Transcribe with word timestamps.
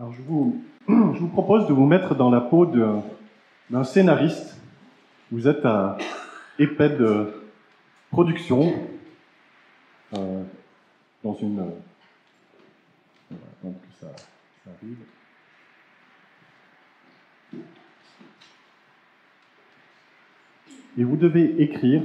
Alors 0.00 0.14
je 0.14 0.22
vous, 0.22 1.28
propose 1.28 1.68
de 1.68 1.74
vous 1.74 1.84
mettre 1.84 2.14
dans 2.14 2.30
la 2.30 2.40
peau 2.40 2.64
d'un 2.64 3.84
scénariste. 3.84 4.56
Vous 5.30 5.46
êtes 5.46 5.66
à 5.66 5.98
épais 6.58 6.88
de 6.88 7.26
production 8.10 8.72
euh, 10.14 10.42
dans 11.22 11.34
une. 11.34 11.60
Euh, 13.30 13.70
ça, 14.00 14.06
arrive. 14.66 14.96
Et 20.96 21.04
vous 21.04 21.16
devez 21.16 21.62
écrire 21.62 22.04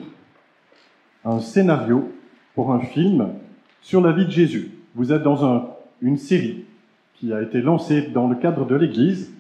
un 1.24 1.40
scénario 1.40 2.12
pour 2.56 2.74
un 2.74 2.82
film 2.82 3.36
sur 3.82 4.02
la 4.02 4.12
vie 4.12 4.26
de 4.26 4.32
Jésus. 4.32 4.72
Vous 4.96 5.14
êtes 5.14 5.24
dans 5.24 5.46
un, 5.46 5.70
une 6.02 6.18
série 6.18 6.66
qui 7.16 7.34
a 7.34 7.42
été 7.42 7.62
lancée 7.62 8.02
dans 8.14 8.28
le 8.28 8.36
cadre 8.36 8.66
de 8.66 8.76
l'Église. 8.76 9.32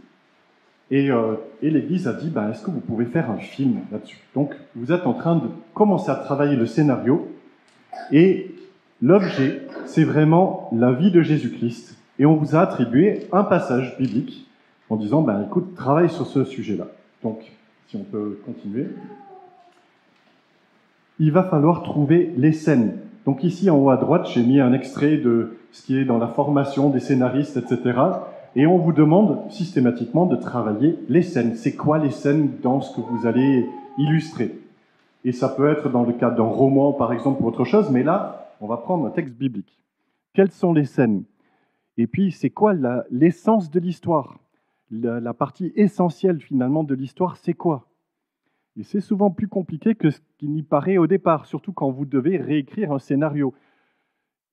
Et, 0.91 1.09
euh, 1.11 1.35
et 1.61 1.69
l'Église 1.69 2.07
a 2.07 2.13
dit, 2.13 2.29
ben, 2.29 2.49
est-ce 2.49 2.63
que 2.63 2.71
vous 2.71 2.79
pouvez 2.79 3.05
faire 3.05 3.31
un 3.31 3.37
film 3.37 3.79
là-dessus? 3.91 4.19
Donc, 4.35 4.55
vous 4.75 4.91
êtes 4.91 5.07
en 5.07 5.13
train 5.13 5.35
de 5.35 5.47
commencer 5.73 6.11
à 6.11 6.15
travailler 6.15 6.55
le 6.55 6.65
scénario. 6.65 7.27
Et 8.11 8.55
l'objet, 9.01 9.61
c'est 9.85 10.03
vraiment 10.03 10.69
la 10.73 10.91
vie 10.91 11.11
de 11.11 11.21
Jésus-Christ. 11.21 11.97
Et 12.19 12.25
on 12.25 12.35
vous 12.35 12.55
a 12.55 12.61
attribué 12.61 13.27
un 13.31 13.43
passage 13.43 13.97
biblique 13.97 14.47
en 14.89 14.95
disant, 14.95 15.21
ben, 15.21 15.43
écoute, 15.45 15.75
travaille 15.75 16.09
sur 16.09 16.27
ce 16.27 16.45
sujet-là. 16.45 16.87
Donc, 17.23 17.39
si 17.87 17.95
on 17.95 18.03
peut 18.03 18.39
continuer. 18.45 18.87
Il 21.19 21.31
va 21.31 21.43
falloir 21.43 21.83
trouver 21.83 22.33
les 22.37 22.51
scènes. 22.51 22.97
Donc 23.25 23.43
ici, 23.43 23.69
en 23.69 23.77
haut 23.77 23.89
à 23.89 23.97
droite, 23.97 24.27
j'ai 24.31 24.43
mis 24.43 24.59
un 24.59 24.71
extrait 24.73 25.17
de 25.17 25.57
ce 25.71 25.83
qui 25.83 25.97
est 25.97 26.05
dans 26.05 26.19
la 26.19 26.27
formation 26.27 26.89
des 26.89 26.99
scénaristes, 26.99 27.57
etc. 27.57 27.99
Et 28.55 28.67
on 28.67 28.77
vous 28.77 28.93
demande 28.93 29.51
systématiquement 29.51 30.27
de 30.27 30.35
travailler 30.35 30.97
les 31.09 31.23
scènes. 31.23 31.55
C'est 31.55 31.75
quoi 31.75 31.97
les 31.97 32.11
scènes 32.11 32.51
dans 32.61 32.81
ce 32.81 32.95
que 32.95 33.01
vous 33.01 33.25
allez 33.25 33.67
illustrer? 33.97 34.59
Et 35.25 35.31
ça 35.31 35.49
peut 35.49 35.67
être 35.69 35.89
dans 35.89 36.03
le 36.03 36.13
cadre 36.13 36.37
d'un 36.37 36.43
roman, 36.43 36.93
par 36.93 37.11
exemple, 37.11 37.43
ou 37.43 37.47
autre 37.47 37.65
chose, 37.65 37.89
mais 37.89 38.03
là, 38.03 38.51
on 38.61 38.67
va 38.67 38.77
prendre 38.77 39.07
un 39.07 39.09
texte 39.09 39.35
biblique. 39.35 39.79
Quelles 40.33 40.51
sont 40.51 40.71
les 40.71 40.85
scènes? 40.85 41.23
Et 41.97 42.05
puis, 42.05 42.31
c'est 42.31 42.51
quoi 42.51 42.73
l'essence 43.09 43.71
de 43.71 43.79
l'histoire? 43.79 44.37
La, 44.91 45.19
la 45.19 45.33
partie 45.33 45.73
essentielle, 45.75 46.39
finalement, 46.39 46.83
de 46.83 46.93
l'histoire, 46.93 47.37
c'est 47.37 47.53
quoi? 47.53 47.87
Et 48.77 48.83
c'est 48.83 49.01
souvent 49.01 49.31
plus 49.31 49.47
compliqué 49.47 49.95
que 49.95 50.09
ce 50.09 50.19
qui 50.37 50.47
n'y 50.47 50.63
paraît 50.63 50.97
au 50.97 51.07
départ, 51.07 51.45
surtout 51.45 51.71
quand 51.71 51.91
vous 51.91 52.05
devez 52.05 52.37
réécrire 52.37 52.91
un 52.91 52.99
scénario. 52.99 53.53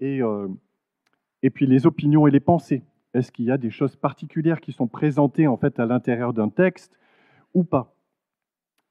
Et, 0.00 0.22
euh, 0.22 0.48
et 1.42 1.50
puis 1.50 1.66
les 1.66 1.86
opinions 1.86 2.26
et 2.26 2.30
les 2.30 2.40
pensées. 2.40 2.82
Est-ce 3.14 3.32
qu'il 3.32 3.44
y 3.46 3.50
a 3.50 3.58
des 3.58 3.70
choses 3.70 3.96
particulières 3.96 4.60
qui 4.60 4.72
sont 4.72 4.86
présentées 4.86 5.46
en 5.46 5.56
fait 5.56 5.78
à 5.78 5.86
l'intérieur 5.86 6.32
d'un 6.32 6.48
texte 6.48 6.96
ou 7.52 7.64
pas? 7.64 7.94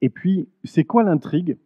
Et 0.02 0.10
puis, 0.10 0.50
c'est 0.64 0.84
quoi 0.84 1.04
l'intrigue? 1.04 1.58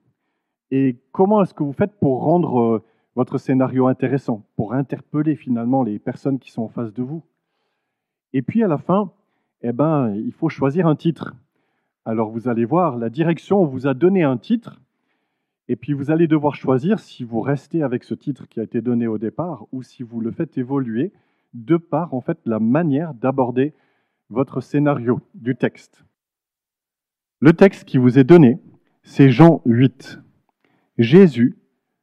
Et 0.72 0.98
comment 1.12 1.42
est-ce 1.42 1.54
que 1.54 1.64
vous 1.64 1.74
faites 1.74 2.00
pour 2.00 2.24
rendre 2.24 2.60
euh, 2.60 2.84
votre 3.16 3.38
scénario 3.38 3.88
intéressant, 3.88 4.46
pour 4.56 4.74
interpeller 4.74 5.36
finalement 5.36 5.84
les 5.84 6.00
personnes 6.00 6.40
qui 6.40 6.52
sont 6.52 6.64
en 6.64 6.70
face 6.70 6.94
de 6.94 7.02
vous? 7.02 7.24
Et 8.34 8.42
puis 8.42 8.64
à 8.64 8.68
la 8.68 8.78
fin, 8.78 9.12
eh 9.62 9.72
ben, 9.72 10.14
il 10.16 10.34
faut 10.34 10.50
choisir 10.50 10.88
un 10.88 10.96
titre. 10.96 11.34
Alors 12.06 12.30
vous 12.30 12.48
allez 12.48 12.66
voir, 12.66 12.98
la 12.98 13.10
direction 13.10 13.66
vous 13.66 13.88
a 13.88 13.96
donné 13.96 14.22
un 14.22 14.38
titre, 14.38 14.80
et 15.68 15.76
puis 15.76 15.94
vous 15.94 16.12
allez 16.12 16.28
devoir 16.28 16.54
choisir 16.54 17.00
si 17.00 17.24
vous 17.24 17.42
restez 17.42 17.82
avec 17.82 18.04
ce 18.04 18.14
titre 18.14 18.48
qui 18.48 18.60
a 18.60 18.64
été 18.64 18.82
donné 18.82 19.08
au 19.08 19.18
départ 19.18 19.66
ou 19.72 19.82
si 19.82 20.04
vous 20.04 20.22
le 20.22 20.32
faites 20.32 20.56
évoluer 20.60 21.12
de 21.56 21.78
par 21.78 22.14
en 22.14 22.22
fait 22.22 22.38
la 22.46 22.60
manière 22.60 23.16
d'aborder 23.16 23.74
votre 24.30 24.62
scénario 24.62 25.20
du 25.34 25.56
texte. 25.56 26.06
Le 27.40 27.54
texte 27.54 27.86
qui 27.86 27.98
vous 27.98 28.20
est 28.20 28.24
donné, 28.24 28.60
c'est 29.02 29.30
Jean 29.30 29.62
8. 29.66 30.20
Jésus 31.00 31.58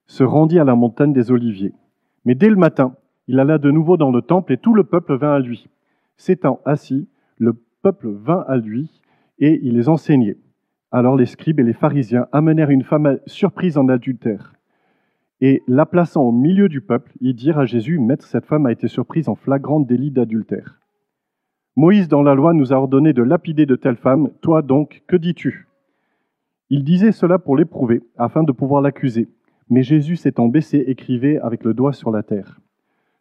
se 0.06 0.24
rendit 0.24 0.58
à 0.58 0.64
la 0.64 0.74
montagne 0.74 1.12
des 1.12 1.30
Oliviers. 1.30 1.74
Mais 2.24 2.34
dès 2.34 2.50
le 2.50 2.56
matin, 2.56 2.96
il 3.28 3.38
alla 3.38 3.58
de 3.58 3.70
nouveau 3.70 3.96
dans 3.96 4.10
le 4.10 4.22
temple 4.22 4.52
et 4.52 4.58
tout 4.58 4.74
le 4.74 4.84
peuple 4.84 5.16
vint 5.16 5.34
à 5.34 5.38
lui. 5.38 5.68
S'étant 6.16 6.60
assis, 6.64 7.08
le 7.38 7.54
peuple 7.82 8.08
vint 8.08 8.44
à 8.48 8.56
lui 8.56 9.01
et 9.38 9.60
il 9.62 9.74
les 9.74 9.88
enseignait. 9.88 10.38
Alors 10.90 11.16
les 11.16 11.26
scribes 11.26 11.60
et 11.60 11.64
les 11.64 11.72
pharisiens 11.72 12.26
amenèrent 12.32 12.70
une 12.70 12.84
femme 12.84 13.18
surprise 13.26 13.78
en 13.78 13.88
adultère. 13.88 14.54
Et 15.40 15.62
la 15.66 15.86
plaçant 15.86 16.22
au 16.22 16.32
milieu 16.32 16.68
du 16.68 16.80
peuple, 16.80 17.12
ils 17.20 17.34
dirent 17.34 17.58
à 17.58 17.66
Jésus, 17.66 17.98
Maître, 17.98 18.26
cette 18.26 18.46
femme 18.46 18.66
a 18.66 18.72
été 18.72 18.86
surprise 18.86 19.28
en 19.28 19.34
flagrant 19.34 19.80
délit 19.80 20.10
d'adultère. 20.12 20.78
Moïse 21.74 22.06
dans 22.06 22.22
la 22.22 22.34
loi 22.34 22.52
nous 22.52 22.72
a 22.72 22.76
ordonné 22.76 23.12
de 23.12 23.22
lapider 23.22 23.66
de 23.66 23.74
telle 23.74 23.96
femme, 23.96 24.30
toi 24.42 24.62
donc, 24.62 25.02
que 25.08 25.16
dis-tu? 25.16 25.66
Il 26.68 26.84
disait 26.84 27.12
cela 27.12 27.38
pour 27.38 27.56
l'éprouver, 27.56 28.02
afin 28.16 28.44
de 28.44 28.52
pouvoir 28.52 28.82
l'accuser. 28.82 29.28
Mais 29.68 29.82
Jésus 29.82 30.16
s'étant 30.16 30.48
baissé, 30.48 30.84
écrivait 30.86 31.38
avec 31.38 31.64
le 31.64 31.74
doigt 31.74 31.92
sur 31.92 32.10
la 32.10 32.22
terre. 32.22 32.60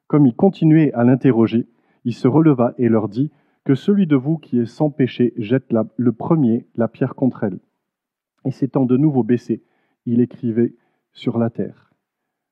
Comme 0.08 0.26
il 0.26 0.36
continuait 0.36 0.92
à 0.94 1.04
l'interroger, 1.04 1.66
il 2.04 2.14
se 2.14 2.28
releva 2.28 2.74
et 2.78 2.90
leur 2.90 3.08
dit, 3.08 3.32
que 3.64 3.76
celui 3.76 4.08
de 4.08 4.16
vous 4.16 4.38
qui 4.38 4.60
est 4.60 4.66
sans 4.66 4.90
péché 4.90 5.34
jette 5.38 5.74
le 5.96 6.12
premier 6.12 6.66
la 6.76 6.88
pierre 6.88 7.16
contre 7.16 7.44
elle. 7.44 7.60
Et 8.46 8.52
s'étant 8.52 8.86
de 8.86 8.98
nouveau 8.98 9.24
baissé, 9.24 9.64
il 10.06 10.20
écrivait 10.22 10.74
sur 11.14 11.38
la 11.38 11.50
terre. 11.50 11.92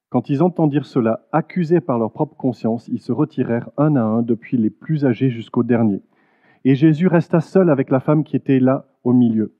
Quand 0.10 0.30
ils 0.30 0.42
entendirent 0.42 0.86
cela, 0.86 1.28
accusés 1.32 1.82
par 1.82 2.00
leur 2.00 2.12
propre 2.12 2.36
conscience, 2.36 2.88
ils 2.88 3.00
se 3.00 3.12
retirèrent 3.12 3.70
un 3.78 3.96
à 3.96 4.02
un 4.02 4.22
depuis 4.22 4.58
les 4.58 4.70
plus 4.70 5.06
âgés 5.06 5.30
jusqu'au 5.30 5.64
dernier. 5.64 6.02
Et 6.66 6.76
Jésus 6.76 7.08
resta 7.08 7.42
seul 7.42 7.70
avec 7.70 7.90
la 7.90 8.00
femme 8.00 8.24
qui 8.24 8.36
était 8.36 8.60
là 8.60 8.88
au 9.04 9.14
milieu. 9.14 9.56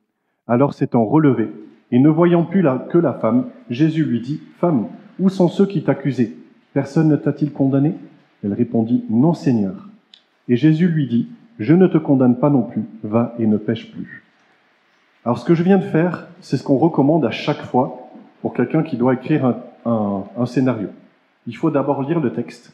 Alors 0.48 0.74
s'étant 0.74 1.06
relevé, 1.06 1.50
et 1.92 2.00
ne 2.00 2.10
voyant 2.10 2.44
plus 2.44 2.64
que 2.90 2.98
la 2.98 3.14
femme, 3.14 3.50
Jésus 3.70 4.06
lui 4.06 4.22
dit, 4.22 4.42
Femme, 4.58 4.88
où 5.20 5.30
sont 5.30 5.48
ceux 5.48 5.66
qui 5.66 5.84
t'accusaient? 5.84 6.34
Personne 6.74 7.10
ne 7.10 7.16
t'a-t-il 7.16 7.52
condamné? 7.52 7.96
Elle 8.44 8.54
répondit, 8.54 9.06
Non 9.10 9.34
Seigneur. 9.34 9.89
Et 10.50 10.58
Jésus 10.58 10.88
lui 10.88 11.08
dit, 11.08 11.30
je 11.60 11.74
ne 11.74 11.88
te 11.88 11.98
condamne 11.98 12.36
pas 12.36 12.50
non 12.50 12.64
plus, 12.64 12.84
va 13.04 13.36
et 13.40 13.48
ne 13.48 13.58
pêche 13.58 13.92
plus. 13.92 14.24
Alors 15.24 15.38
ce 15.38 15.46
que 15.46 15.54
je 15.54 15.64
viens 15.64 15.78
de 15.78 15.84
faire, 15.84 16.28
c'est 16.42 16.58
ce 16.58 16.64
qu'on 16.64 16.78
recommande 16.78 17.24
à 17.24 17.32
chaque 17.32 17.62
fois 17.62 18.10
pour 18.42 18.54
quelqu'un 18.54 18.84
qui 18.84 18.98
doit 18.98 19.14
écrire 19.14 19.56
un, 19.86 20.46
scénario. 20.46 20.90
Il 21.48 21.56
faut 21.56 21.72
d'abord 21.72 22.02
lire 22.02 22.20
le 22.20 22.32
texte 22.32 22.74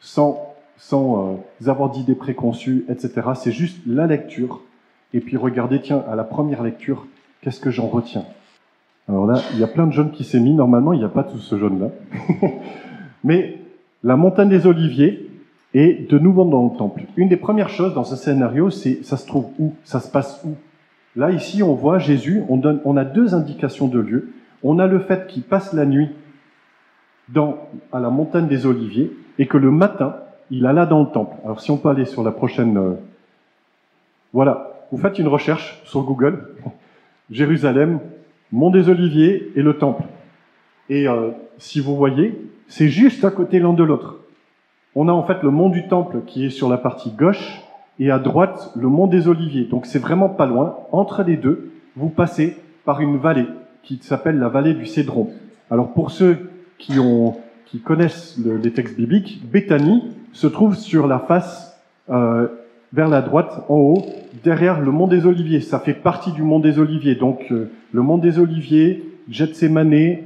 sans, 0.00 0.54
sans 0.76 1.38
euh, 1.62 1.70
avoir 1.70 1.90
d'idées 1.90 2.14
préconçues, 2.14 2.84
etc. 2.88 3.12
C'est 3.34 3.52
juste 3.52 3.78
la 3.86 4.06
lecture 4.06 4.60
et 5.12 5.20
puis 5.20 5.36
regarder, 5.36 5.80
tiens, 5.80 6.04
à 6.10 6.16
la 6.16 6.24
première 6.24 6.62
lecture, 6.62 7.06
qu'est-ce 7.40 7.60
que 7.60 7.70
j'en 7.70 7.86
retiens? 7.86 8.24
Alors 9.08 9.26
là, 9.26 9.40
il 9.52 9.60
y 9.60 9.62
a 9.62 9.68
plein 9.68 9.86
de 9.86 9.92
jaunes 9.92 10.10
qui 10.10 10.24
s'est 10.24 10.40
mis. 10.40 10.52
Normalement, 10.54 10.92
il 10.92 10.98
n'y 10.98 11.04
a 11.04 11.08
pas 11.08 11.22
tout 11.22 11.38
ce 11.38 11.56
jaune-là. 11.56 11.90
Mais 13.24 13.58
la 14.02 14.16
montagne 14.16 14.48
des 14.48 14.66
Oliviers, 14.66 15.30
et 15.74 16.06
de 16.08 16.18
nouveau 16.18 16.44
dans 16.44 16.70
le 16.70 16.76
temple. 16.78 17.02
Une 17.16 17.28
des 17.28 17.36
premières 17.36 17.68
choses 17.68 17.94
dans 17.94 18.04
ce 18.04 18.16
scénario, 18.16 18.70
c'est 18.70 19.04
ça 19.04 19.16
se 19.16 19.26
trouve 19.26 19.46
où? 19.58 19.74
Ça 19.82 20.00
se 20.00 20.10
passe 20.10 20.40
où? 20.44 20.54
Là, 21.16 21.30
ici, 21.30 21.62
on 21.62 21.74
voit 21.74 21.98
Jésus, 21.98 22.42
on, 22.48 22.56
donne, 22.56 22.80
on 22.84 22.96
a 22.96 23.04
deux 23.04 23.34
indications 23.34 23.88
de 23.88 23.98
lieu. 23.98 24.32
On 24.62 24.78
a 24.78 24.86
le 24.86 25.00
fait 25.00 25.26
qu'il 25.26 25.42
passe 25.42 25.72
la 25.72 25.84
nuit 25.84 26.08
dans, 27.28 27.58
à 27.92 28.00
la 28.00 28.10
montagne 28.10 28.48
des 28.48 28.66
Oliviers 28.66 29.12
et 29.38 29.46
que 29.46 29.58
le 29.58 29.70
matin, 29.70 30.16
il 30.50 30.66
alla 30.66 30.86
dans 30.86 31.02
le 31.02 31.10
temple. 31.10 31.36
Alors, 31.44 31.60
si 31.60 31.70
on 31.70 31.76
peut 31.76 31.88
aller 31.88 32.04
sur 32.04 32.22
la 32.22 32.32
prochaine. 32.32 32.76
Euh, 32.76 32.94
voilà, 34.32 34.86
vous 34.90 34.98
faites 34.98 35.18
une 35.18 35.28
recherche 35.28 35.80
sur 35.84 36.02
Google 36.02 36.48
Jérusalem, 37.30 38.00
Mont 38.52 38.70
des 38.70 38.88
Oliviers 38.88 39.50
et 39.56 39.62
le 39.62 39.78
temple. 39.78 40.04
Et 40.88 41.08
euh, 41.08 41.30
si 41.58 41.80
vous 41.80 41.96
voyez, 41.96 42.38
c'est 42.68 42.88
juste 42.88 43.24
à 43.24 43.30
côté 43.30 43.58
l'un 43.58 43.72
de 43.72 43.82
l'autre. 43.82 44.20
On 44.94 45.08
a 45.08 45.12
en 45.12 45.24
fait 45.24 45.42
le 45.42 45.50
mont 45.50 45.68
du 45.68 45.88
Temple 45.88 46.22
qui 46.26 46.46
est 46.46 46.50
sur 46.50 46.68
la 46.68 46.78
partie 46.78 47.10
gauche 47.10 47.62
et 47.98 48.10
à 48.10 48.18
droite 48.18 48.72
le 48.76 48.88
mont 48.88 49.06
des 49.06 49.28
Oliviers. 49.28 49.64
Donc 49.64 49.86
c'est 49.86 49.98
vraiment 49.98 50.28
pas 50.28 50.46
loin. 50.46 50.76
Entre 50.92 51.22
les 51.22 51.36
deux, 51.36 51.72
vous 51.96 52.08
passez 52.08 52.56
par 52.84 53.00
une 53.00 53.18
vallée 53.18 53.46
qui 53.82 53.98
s'appelle 54.02 54.38
la 54.38 54.48
vallée 54.48 54.74
du 54.74 54.86
Cédron. 54.86 55.30
Alors 55.70 55.92
pour 55.92 56.10
ceux 56.10 56.50
qui, 56.78 56.98
ont, 56.98 57.36
qui 57.66 57.80
connaissent 57.80 58.38
les 58.38 58.72
textes 58.72 58.96
bibliques, 58.96 59.42
Béthanie 59.50 60.02
se 60.32 60.46
trouve 60.46 60.76
sur 60.76 61.06
la 61.06 61.18
face 61.18 61.76
euh, 62.10 62.46
vers 62.92 63.08
la 63.08 63.22
droite, 63.22 63.64
en 63.68 63.76
haut, 63.76 64.06
derrière 64.44 64.80
le 64.80 64.92
mont 64.92 65.08
des 65.08 65.26
Oliviers. 65.26 65.60
Ça 65.60 65.80
fait 65.80 65.94
partie 65.94 66.30
du 66.32 66.42
mont 66.42 66.60
des 66.60 66.78
Oliviers. 66.78 67.16
Donc 67.16 67.46
euh, 67.50 67.70
le 67.92 68.02
mont 68.02 68.18
des 68.18 68.38
Oliviers, 68.38 69.04
Gethsemane, 69.28 70.18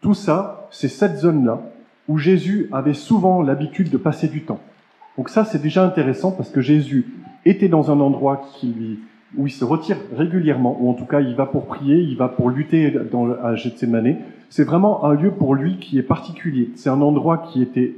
tout 0.00 0.14
ça, 0.14 0.66
c'est 0.70 0.88
cette 0.88 1.18
zone-là 1.18 1.60
où 2.08 2.18
Jésus 2.18 2.68
avait 2.72 2.94
souvent 2.94 3.42
l'habitude 3.42 3.90
de 3.90 3.98
passer 3.98 4.28
du 4.28 4.42
temps. 4.42 4.60
Donc 5.16 5.28
ça, 5.28 5.44
c'est 5.44 5.60
déjà 5.60 5.84
intéressant 5.84 6.32
parce 6.32 6.50
que 6.50 6.60
Jésus 6.60 7.06
était 7.44 7.68
dans 7.68 7.90
un 7.90 8.00
endroit 8.00 8.42
qui 8.54 8.98
où 9.36 9.46
il 9.46 9.50
se 9.50 9.64
retire 9.64 9.96
régulièrement, 10.16 10.78
ou 10.80 10.88
en 10.88 10.94
tout 10.94 11.04
cas 11.04 11.20
il 11.20 11.34
va 11.34 11.46
pour 11.46 11.66
prier, 11.66 11.96
il 11.96 12.16
va 12.16 12.28
pour 12.28 12.50
lutter 12.50 12.90
dans, 13.12 13.30
à 13.32 13.54
Gethsemane. 13.54 14.16
C'est 14.48 14.64
vraiment 14.64 15.04
un 15.04 15.14
lieu 15.14 15.30
pour 15.30 15.54
lui 15.54 15.78
qui 15.78 15.98
est 15.98 16.02
particulier. 16.02 16.70
C'est 16.76 16.88
un 16.88 17.02
endroit 17.02 17.38
qui 17.38 17.62
était, 17.62 17.94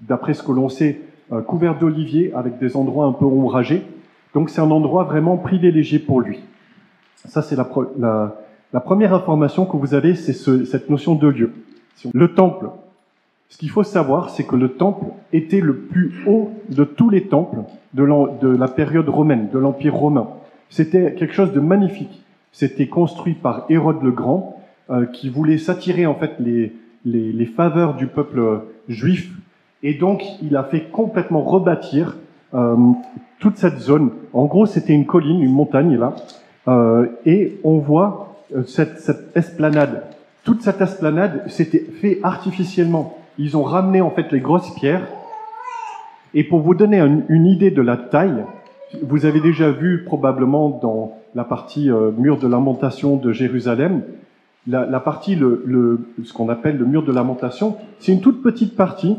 d'après 0.00 0.34
ce 0.34 0.42
que 0.42 0.52
l'on 0.52 0.68
sait, 0.68 1.00
euh, 1.32 1.40
couvert 1.40 1.78
d'oliviers 1.78 2.32
avec 2.34 2.58
des 2.58 2.76
endroits 2.76 3.06
un 3.06 3.12
peu 3.12 3.24
ombragés. 3.24 3.82
Donc 4.34 4.50
c'est 4.50 4.60
un 4.60 4.70
endroit 4.70 5.04
vraiment 5.04 5.38
privilégié 5.38 5.98
pour 5.98 6.20
lui. 6.20 6.40
Ça, 7.24 7.40
c'est 7.42 7.56
la, 7.56 7.68
la, 7.98 8.36
la, 8.72 8.80
première 8.80 9.14
information 9.14 9.64
que 9.64 9.76
vous 9.76 9.94
avez, 9.94 10.14
c'est 10.14 10.34
ce, 10.34 10.64
cette 10.64 10.90
notion 10.90 11.14
de 11.14 11.26
lieu. 11.26 11.52
Le 12.12 12.34
temple. 12.34 12.68
Ce 13.48 13.58
qu'il 13.58 13.70
faut 13.70 13.84
savoir, 13.84 14.30
c'est 14.30 14.44
que 14.44 14.56
le 14.56 14.70
temple 14.70 15.06
était 15.32 15.60
le 15.60 15.76
plus 15.76 16.24
haut 16.26 16.50
de 16.68 16.84
tous 16.84 17.10
les 17.10 17.28
temples 17.28 17.58
de, 17.94 18.48
la 18.56 18.68
période 18.68 19.08
romaine, 19.08 19.48
de 19.52 19.58
l'Empire 19.58 19.94
romain. 19.94 20.28
C'était 20.68 21.14
quelque 21.14 21.32
chose 21.32 21.52
de 21.52 21.60
magnifique. 21.60 22.22
C'était 22.52 22.88
construit 22.88 23.34
par 23.34 23.66
Hérode 23.68 24.02
le 24.02 24.10
Grand, 24.10 24.60
euh, 24.90 25.06
qui 25.06 25.28
voulait 25.28 25.58
s'attirer 25.58 26.06
en 26.06 26.14
fait 26.14 26.32
les, 26.38 26.72
les, 27.04 27.32
les, 27.32 27.46
faveurs 27.46 27.94
du 27.94 28.06
peuple 28.06 28.60
juif, 28.88 29.32
et 29.82 29.94
donc 29.94 30.22
il 30.42 30.56
a 30.56 30.64
fait 30.64 30.90
complètement 30.90 31.42
rebâtir 31.42 32.16
euh, 32.54 32.76
toute 33.38 33.58
cette 33.58 33.78
zone. 33.78 34.10
En 34.32 34.46
gros, 34.46 34.66
c'était 34.66 34.92
une 34.92 35.06
colline, 35.06 35.42
une 35.42 35.52
montagne 35.52 35.96
là, 35.98 36.14
euh, 36.68 37.06
et 37.24 37.58
on 37.64 37.78
voit 37.78 38.42
euh, 38.54 38.64
cette, 38.64 39.00
cette 39.00 39.36
esplanade. 39.36 40.04
Toute 40.44 40.62
cette 40.62 40.80
esplanade, 40.80 41.44
c'était 41.48 41.80
fait 42.00 42.20
artificiellement. 42.22 43.15
Ils 43.38 43.56
ont 43.56 43.62
ramené 43.62 44.00
en 44.00 44.10
fait 44.10 44.32
les 44.32 44.40
grosses 44.40 44.74
pierres. 44.74 45.06
Et 46.34 46.44
pour 46.44 46.60
vous 46.60 46.74
donner 46.74 47.00
une 47.28 47.46
idée 47.46 47.70
de 47.70 47.82
la 47.82 47.96
taille, 47.96 48.44
vous 49.02 49.26
avez 49.26 49.40
déjà 49.40 49.70
vu 49.70 50.04
probablement 50.04 50.68
dans 50.70 51.18
la 51.34 51.44
partie 51.44 51.90
euh, 51.90 52.10
mur 52.16 52.38
de 52.38 52.48
lamentation 52.48 53.16
de 53.16 53.32
Jérusalem, 53.32 54.02
la, 54.66 54.86
la 54.86 55.00
partie, 55.00 55.36
le, 55.36 55.62
le, 55.66 56.00
ce 56.24 56.32
qu'on 56.32 56.48
appelle 56.48 56.76
le 56.78 56.86
mur 56.86 57.04
de 57.04 57.12
lamentation, 57.12 57.76
c'est 57.98 58.12
une 58.12 58.20
toute 58.20 58.42
petite 58.42 58.74
partie 58.74 59.16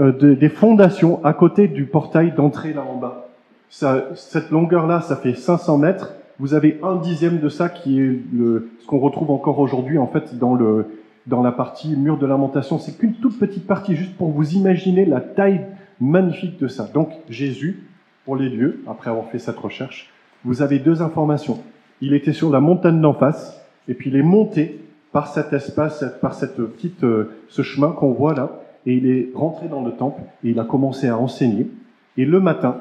euh, 0.00 0.12
de, 0.12 0.34
des 0.34 0.48
fondations 0.48 1.24
à 1.24 1.32
côté 1.32 1.68
du 1.68 1.84
portail 1.84 2.32
d'entrée 2.32 2.72
là 2.72 2.82
en 2.82 2.96
bas. 2.96 3.28
Ça, 3.70 4.04
cette 4.14 4.50
longueur-là, 4.50 5.00
ça 5.00 5.16
fait 5.16 5.34
500 5.34 5.78
mètres. 5.78 6.14
Vous 6.38 6.54
avez 6.54 6.78
un 6.82 6.96
dixième 6.96 7.38
de 7.38 7.48
ça 7.48 7.68
qui 7.68 8.00
est 8.00 8.20
le, 8.34 8.70
ce 8.80 8.86
qu'on 8.86 8.98
retrouve 8.98 9.30
encore 9.30 9.58
aujourd'hui 9.58 9.98
en 9.98 10.06
fait 10.06 10.38
dans 10.38 10.54
le 10.54 10.86
dans 11.26 11.42
la 11.42 11.52
partie 11.52 11.96
mur 11.96 12.18
de 12.18 12.26
lamentation. 12.26 12.78
C'est 12.78 12.98
qu'une 12.98 13.14
toute 13.14 13.38
petite 13.38 13.66
partie, 13.66 13.94
juste 13.94 14.16
pour 14.16 14.30
vous 14.30 14.54
imaginer 14.54 15.04
la 15.04 15.20
taille 15.20 15.66
magnifique 16.00 16.58
de 16.58 16.68
ça. 16.68 16.90
Donc 16.92 17.10
Jésus, 17.28 17.84
pour 18.24 18.36
les 18.36 18.48
lieux, 18.48 18.82
après 18.86 19.10
avoir 19.10 19.26
fait 19.26 19.38
cette 19.38 19.58
recherche, 19.58 20.10
vous 20.44 20.62
avez 20.62 20.78
deux 20.78 21.02
informations. 21.02 21.60
Il 22.00 22.14
était 22.14 22.32
sur 22.32 22.50
la 22.50 22.60
montagne 22.60 23.00
d'en 23.00 23.14
face, 23.14 23.60
et 23.88 23.94
puis 23.94 24.10
il 24.10 24.16
est 24.16 24.22
monté 24.22 24.80
par 25.12 25.28
cet 25.28 25.52
espace, 25.52 26.04
par 26.20 26.34
cette 26.34 26.56
petite, 26.56 27.04
euh, 27.04 27.30
ce 27.48 27.62
chemin 27.62 27.92
qu'on 27.92 28.12
voit 28.12 28.34
là, 28.34 28.60
et 28.86 28.94
il 28.94 29.06
est 29.06 29.30
rentré 29.34 29.68
dans 29.68 29.82
le 29.82 29.92
temple, 29.92 30.22
et 30.42 30.50
il 30.50 30.58
a 30.58 30.64
commencé 30.64 31.08
à 31.08 31.18
enseigner. 31.18 31.70
Et 32.16 32.24
le 32.24 32.40
matin, 32.40 32.78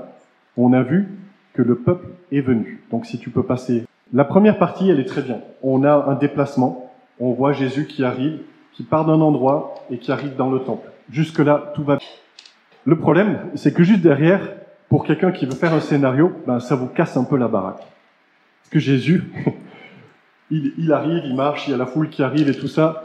on 0.57 0.73
a 0.73 0.81
vu 0.81 1.07
que 1.53 1.61
le 1.61 1.75
peuple 1.75 2.07
est 2.31 2.41
venu. 2.41 2.83
Donc 2.89 3.05
si 3.05 3.19
tu 3.19 3.29
peux 3.29 3.43
passer. 3.43 3.83
La 4.13 4.25
première 4.25 4.57
partie, 4.57 4.89
elle 4.89 4.99
est 4.99 5.05
très 5.05 5.21
bien. 5.21 5.39
On 5.61 5.83
a 5.83 5.93
un 5.93 6.15
déplacement, 6.15 6.90
on 7.21 7.33
voit 7.33 7.53
Jésus 7.53 7.85
qui 7.85 8.03
arrive, 8.03 8.39
qui 8.73 8.83
part 8.83 9.05
d'un 9.05 9.21
endroit 9.21 9.75
et 9.91 9.99
qui 9.99 10.11
arrive 10.11 10.35
dans 10.35 10.49
le 10.49 10.59
temple. 10.59 10.89
Jusque-là, 11.11 11.71
tout 11.75 11.83
va 11.83 11.97
bien. 11.97 12.07
Le 12.83 12.97
problème, 12.97 13.51
c'est 13.53 13.73
que 13.73 13.83
juste 13.83 14.01
derrière, 14.01 14.41
pour 14.89 15.05
quelqu'un 15.05 15.31
qui 15.31 15.45
veut 15.45 15.55
faire 15.55 15.73
un 15.73 15.79
scénario, 15.79 16.33
ben, 16.47 16.59
ça 16.59 16.75
vous 16.75 16.87
casse 16.87 17.15
un 17.15 17.23
peu 17.23 17.37
la 17.37 17.47
baraque. 17.47 17.77
Parce 17.77 18.69
que 18.71 18.79
Jésus, 18.79 19.23
il, 20.51 20.91
arrive, 20.91 21.21
il 21.25 21.35
marche, 21.35 21.67
il 21.67 21.71
y 21.71 21.73
a 21.75 21.77
la 21.77 21.85
foule 21.85 22.09
qui 22.09 22.23
arrive 22.23 22.49
et 22.49 22.55
tout 22.55 22.67
ça, 22.67 23.03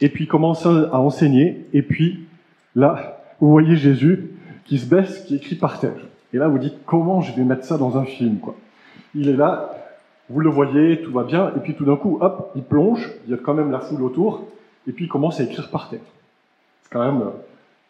et 0.00 0.08
puis 0.10 0.24
il 0.24 0.28
commence 0.28 0.64
à 0.64 1.00
enseigner, 1.00 1.66
et 1.72 1.82
puis 1.82 2.26
là, 2.76 3.20
vous 3.40 3.50
voyez 3.50 3.76
Jésus 3.76 4.30
qui 4.64 4.78
se 4.78 4.86
baisse, 4.86 5.24
qui 5.24 5.36
écrit 5.36 5.56
par 5.56 5.80
terre. 5.80 6.06
Et 6.32 6.38
là, 6.38 6.46
vous 6.46 6.58
dites, 6.58 6.84
comment 6.86 7.20
je 7.20 7.34
vais 7.34 7.42
mettre 7.42 7.64
ça 7.64 7.78
dans 7.78 7.98
un 7.98 8.04
film, 8.04 8.38
quoi? 8.38 8.56
Il 9.14 9.28
est 9.28 9.36
là, 9.36 9.75
vous 10.28 10.40
le 10.40 10.50
voyez, 10.50 11.02
tout 11.02 11.12
va 11.12 11.24
bien, 11.24 11.52
et 11.56 11.60
puis 11.60 11.74
tout 11.74 11.84
d'un 11.84 11.96
coup, 11.96 12.18
hop, 12.20 12.50
il 12.56 12.62
plonge, 12.62 13.10
il 13.26 13.30
y 13.30 13.34
a 13.34 13.36
quand 13.36 13.54
même 13.54 13.70
la 13.70 13.80
foule 13.80 14.02
autour, 14.02 14.44
et 14.88 14.92
puis 14.92 15.04
il 15.04 15.08
commence 15.08 15.40
à 15.40 15.44
écrire 15.44 15.70
par 15.70 15.88
terre. 15.88 16.00
C'est 16.82 16.92
quand 16.92 17.04
même 17.04 17.22
euh, 17.22 17.30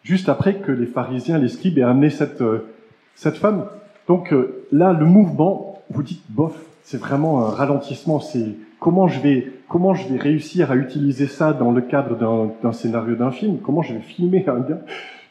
juste 0.02 0.28
après 0.28 0.56
que 0.56 0.72
les 0.72 0.86
pharisiens, 0.86 1.38
les 1.38 1.48
scribes 1.48 1.78
aient 1.78 1.82
amené 1.82 2.10
cette, 2.10 2.42
euh, 2.42 2.66
cette 3.14 3.36
femme. 3.36 3.66
Donc 4.08 4.32
euh, 4.32 4.64
là, 4.72 4.92
le 4.92 5.04
mouvement, 5.04 5.82
vous 5.90 6.02
dites, 6.02 6.22
bof, 6.30 6.58
c'est 6.82 6.98
vraiment 6.98 7.46
un 7.46 7.50
ralentissement. 7.50 8.20
C'est 8.20 8.54
comment 8.80 9.08
je 9.08 9.20
vais 9.20 9.52
comment 9.68 9.94
je 9.94 10.08
vais 10.08 10.18
réussir 10.18 10.70
à 10.70 10.76
utiliser 10.76 11.26
ça 11.26 11.52
dans 11.52 11.72
le 11.72 11.80
cadre 11.80 12.16
d'un 12.62 12.72
scénario 12.72 13.16
d'un 13.16 13.32
film? 13.32 13.58
Comment 13.58 13.82
je 13.82 13.94
vais 13.94 14.00
filmer 14.00 14.44
un 14.48 14.60
gars 14.60 14.80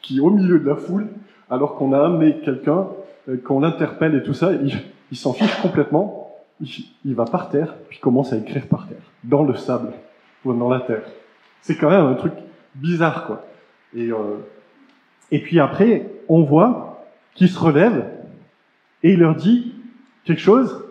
qui 0.01 0.17
est 0.17 0.19
au 0.19 0.29
milieu 0.29 0.59
de 0.59 0.67
la 0.67 0.75
foule 0.75 1.07
alors 1.49 1.75
qu'on 1.75 1.93
a 1.93 2.03
amené 2.03 2.37
quelqu'un, 2.43 2.87
qu'on 3.43 3.59
l'interpelle 3.59 4.15
et 4.15 4.23
tout 4.23 4.33
ça, 4.33 4.51
il, 4.53 5.17
s'en 5.17 5.33
fiche 5.33 5.55
complètement. 5.61 6.24
Il, 6.61 7.15
va 7.15 7.25
par 7.25 7.49
terre 7.49 7.75
puis 7.89 7.99
commence 7.99 8.31
à 8.31 8.37
écrire 8.37 8.67
par 8.67 8.87
terre, 8.87 9.11
dans 9.23 9.43
le 9.43 9.55
sable 9.55 9.91
ou 10.45 10.53
dans 10.53 10.69
la 10.69 10.79
terre. 10.79 11.03
C'est 11.61 11.75
quand 11.75 11.89
même 11.89 12.05
un 12.05 12.13
truc 12.13 12.33
bizarre, 12.75 13.25
quoi. 13.25 13.45
Et 13.93 14.11
euh, 14.11 14.37
et 15.31 15.39
puis 15.39 15.59
après, 15.59 16.09
on 16.29 16.43
voit 16.43 17.05
qui 17.33 17.47
se 17.47 17.59
relève 17.59 18.05
et 19.03 19.13
il 19.13 19.19
leur 19.19 19.35
dit 19.35 19.73
quelque 20.23 20.41
chose, 20.41 20.83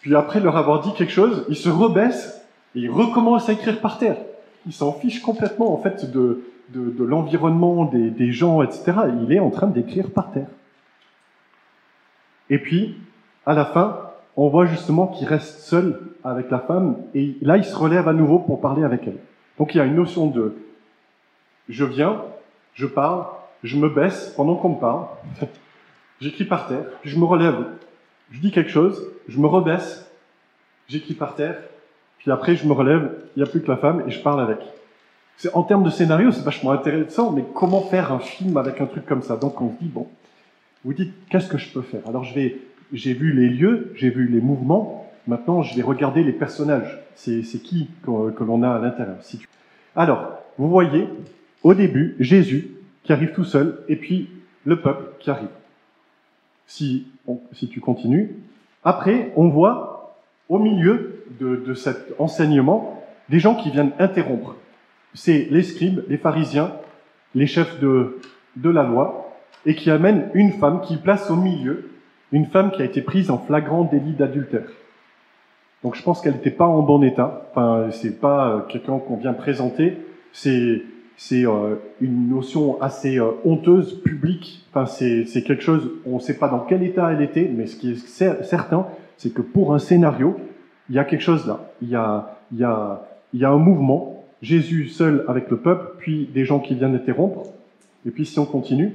puis 0.00 0.14
après 0.14 0.40
leur 0.40 0.56
avoir 0.56 0.80
dit 0.80 0.92
quelque 0.94 1.12
chose, 1.12 1.44
il 1.48 1.56
se 1.56 1.68
rebaisse 1.68 2.42
et 2.74 2.80
il 2.80 2.90
recommence 2.90 3.48
à 3.48 3.52
écrire 3.52 3.80
par 3.80 3.98
terre. 3.98 4.16
Il 4.66 4.72
s'en 4.72 4.92
fiche 4.92 5.20
complètement 5.20 5.72
en 5.74 5.78
fait 5.78 6.10
de, 6.10 6.44
de, 6.70 6.90
de 6.90 7.04
l'environnement, 7.04 7.84
des, 7.84 8.10
des, 8.10 8.32
gens, 8.32 8.62
etc. 8.62 8.92
Il 9.22 9.32
est 9.32 9.40
en 9.40 9.50
train 9.50 9.66
d'écrire 9.66 10.10
par 10.10 10.30
terre. 10.32 10.48
Et 12.50 12.58
puis, 12.58 12.96
à 13.46 13.54
la 13.54 13.64
fin, 13.64 14.03
on 14.36 14.48
voit 14.48 14.66
justement 14.66 15.06
qu'il 15.06 15.26
reste 15.26 15.60
seul 15.60 16.00
avec 16.24 16.50
la 16.50 16.58
femme 16.58 16.96
et 17.14 17.36
là 17.42 17.56
il 17.56 17.64
se 17.64 17.76
relève 17.76 18.08
à 18.08 18.12
nouveau 18.12 18.38
pour 18.38 18.60
parler 18.60 18.84
avec 18.84 19.06
elle. 19.06 19.18
Donc 19.58 19.74
il 19.74 19.78
y 19.78 19.80
a 19.80 19.84
une 19.84 19.94
notion 19.96 20.26
de 20.26 20.56
je 21.68 21.84
viens, 21.84 22.22
je 22.74 22.86
parle, 22.86 23.24
je 23.62 23.76
me 23.76 23.88
baisse 23.88 24.32
pendant 24.36 24.56
qu'on 24.56 24.70
me 24.70 24.80
parle, 24.80 25.06
j'écris 26.20 26.44
par 26.44 26.66
terre, 26.68 26.84
puis 27.00 27.10
je 27.10 27.18
me 27.18 27.24
relève, 27.24 27.56
je 28.30 28.40
dis 28.40 28.50
quelque 28.50 28.70
chose, 28.70 29.02
je 29.28 29.38
me 29.38 29.46
rebaisse, 29.46 30.10
j'écris 30.88 31.14
par 31.14 31.34
terre, 31.34 31.56
puis 32.18 32.30
après 32.30 32.56
je 32.56 32.66
me 32.66 32.72
relève, 32.72 33.12
il 33.36 33.42
n'y 33.42 33.48
a 33.48 33.50
plus 33.50 33.62
que 33.62 33.70
la 33.70 33.76
femme 33.76 34.04
et 34.06 34.10
je 34.10 34.20
parle 34.20 34.40
avec. 34.40 34.58
En 35.52 35.62
termes 35.62 35.82
de 35.82 35.90
scénario, 35.90 36.30
c'est 36.30 36.44
vachement 36.44 36.70
intéressant, 36.70 37.32
mais 37.32 37.44
comment 37.54 37.80
faire 37.80 38.12
un 38.12 38.20
film 38.20 38.56
avec 38.56 38.80
un 38.80 38.86
truc 38.86 39.04
comme 39.04 39.22
ça? 39.22 39.36
Donc 39.36 39.60
on 39.60 39.70
se 39.70 39.82
dit, 39.82 39.88
bon, 39.88 40.06
vous 40.84 40.92
dites, 40.94 41.12
qu'est-ce 41.28 41.48
que 41.48 41.58
je 41.58 41.72
peux 41.72 41.82
faire? 41.82 42.02
Alors 42.08 42.24
je 42.24 42.34
vais, 42.34 42.60
j'ai 42.92 43.14
vu 43.14 43.32
les 43.32 43.48
lieux, 43.48 43.92
j'ai 43.94 44.10
vu 44.10 44.26
les 44.26 44.40
mouvements, 44.40 45.10
maintenant 45.26 45.62
je 45.62 45.74
vais 45.74 45.82
regarder 45.82 46.22
les 46.22 46.32
personnages. 46.32 47.00
C'est, 47.16 47.42
qui 47.62 47.88
que, 48.02 48.44
l'on 48.44 48.62
a 48.62 48.70
à 48.70 48.78
l'intérieur 48.80 49.16
Alors, 49.94 50.38
vous 50.58 50.68
voyez, 50.68 51.08
au 51.62 51.72
début, 51.72 52.16
Jésus 52.18 52.70
qui 53.04 53.12
arrive 53.12 53.32
tout 53.32 53.44
seul, 53.44 53.78
et 53.88 53.96
puis 53.96 54.28
le 54.64 54.80
peuple 54.80 55.04
qui 55.20 55.30
arrive 55.30 55.48
si, 56.66 57.06
si 57.52 57.68
tu 57.68 57.80
continues. 57.80 58.36
Après, 58.82 59.32
on 59.36 59.48
voit 59.48 60.16
au 60.48 60.58
milieu 60.58 61.24
de, 61.40 61.56
de 61.56 61.74
cet 61.74 62.14
enseignement 62.18 63.02
des 63.28 63.38
gens 63.38 63.54
qui 63.54 63.70
viennent 63.70 63.92
interrompre. 63.98 64.56
C'est 65.14 65.46
les 65.50 65.62
scribes, 65.62 66.02
les 66.08 66.18
pharisiens, 66.18 66.72
les 67.34 67.46
chefs 67.46 67.80
de, 67.80 68.20
de 68.56 68.70
la 68.70 68.82
loi, 68.82 69.32
et 69.66 69.74
qui 69.74 69.90
amènent 69.90 70.30
une 70.34 70.52
femme 70.52 70.82
qui 70.82 70.96
place 70.96 71.30
au 71.30 71.36
milieu, 71.36 71.90
une 72.32 72.46
femme 72.46 72.70
qui 72.70 72.82
a 72.82 72.84
été 72.84 73.02
prise 73.02 73.30
en 73.30 73.38
flagrant 73.38 73.84
délit 73.84 74.12
d'adultère. 74.12 74.68
Donc 75.82 75.94
je 75.94 76.02
pense 76.02 76.20
qu'elle 76.20 76.34
n'était 76.34 76.50
pas 76.50 76.66
en 76.66 76.82
bon 76.82 77.02
état. 77.02 77.46
Enfin, 77.50 77.88
c'est 77.90 78.20
pas 78.20 78.48
euh, 78.48 78.60
quelqu'un 78.60 78.98
qu'on 78.98 79.16
vient 79.16 79.34
présenter. 79.34 79.98
C'est 80.32 80.82
c'est 81.16 81.46
euh, 81.46 81.76
une 82.00 82.28
notion 82.28 82.80
assez 82.82 83.18
euh, 83.18 83.32
honteuse, 83.44 84.00
publique. 84.02 84.66
Enfin, 84.70 84.86
c'est 84.86 85.42
quelque 85.44 85.62
chose, 85.62 85.90
on 86.06 86.16
ne 86.16 86.20
sait 86.20 86.38
pas 86.38 86.48
dans 86.48 86.60
quel 86.60 86.82
état 86.82 87.12
elle 87.12 87.22
était, 87.22 87.48
mais 87.54 87.66
ce 87.66 87.76
qui 87.76 87.92
est 87.92 88.44
certain, 88.44 88.86
c'est 89.16 89.32
que 89.32 89.42
pour 89.42 89.74
un 89.74 89.78
scénario, 89.78 90.36
il 90.88 90.96
y 90.96 90.98
a 90.98 91.04
quelque 91.04 91.20
chose 91.20 91.46
là. 91.46 91.70
Il 91.82 91.88
y 91.88 91.94
a, 91.94 92.38
il 92.52 92.58
y 92.58 92.64
a, 92.64 93.06
il 93.32 93.40
y 93.40 93.44
a 93.44 93.50
un 93.50 93.58
mouvement, 93.58 94.24
Jésus 94.42 94.88
seul 94.88 95.24
avec 95.28 95.50
le 95.50 95.58
peuple, 95.58 95.94
puis 95.98 96.28
des 96.34 96.44
gens 96.44 96.58
qui 96.58 96.74
viennent 96.74 96.96
interrompre. 96.96 97.44
Et 98.06 98.10
puis 98.10 98.26
si 98.26 98.38
on 98.38 98.46
continue, 98.46 98.92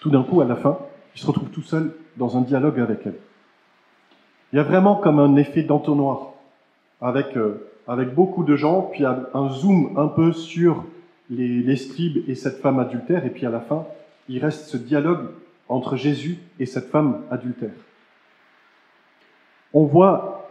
tout 0.00 0.10
d'un 0.10 0.22
coup, 0.22 0.40
à 0.40 0.44
la 0.44 0.56
fin, 0.56 0.78
il 1.14 1.20
se 1.20 1.26
retrouve 1.26 1.50
tout 1.50 1.62
seul 1.62 1.94
dans 2.16 2.36
un 2.36 2.40
dialogue 2.40 2.80
avec 2.80 3.00
elle. 3.06 3.16
Il 4.52 4.56
y 4.56 4.60
a 4.60 4.62
vraiment 4.62 4.96
comme 4.96 5.18
un 5.18 5.36
effet 5.36 5.62
d'entonnoir, 5.62 6.32
avec 7.00 7.36
euh, 7.36 7.70
avec 7.86 8.14
beaucoup 8.14 8.44
de 8.44 8.56
gens, 8.56 8.82
puis 8.92 9.04
un 9.04 9.48
zoom 9.50 9.92
un 9.98 10.08
peu 10.08 10.32
sur 10.32 10.84
les, 11.28 11.60
les, 11.62 11.76
scribes 11.76 12.28
et 12.28 12.34
cette 12.34 12.60
femme 12.60 12.78
adultère, 12.78 13.26
et 13.26 13.30
puis 13.30 13.44
à 13.44 13.50
la 13.50 13.60
fin, 13.60 13.84
il 14.28 14.38
reste 14.42 14.66
ce 14.66 14.76
dialogue 14.76 15.28
entre 15.68 15.96
Jésus 15.96 16.38
et 16.58 16.66
cette 16.66 16.88
femme 16.88 17.20
adultère. 17.30 17.70
On 19.72 19.84
voit 19.84 20.48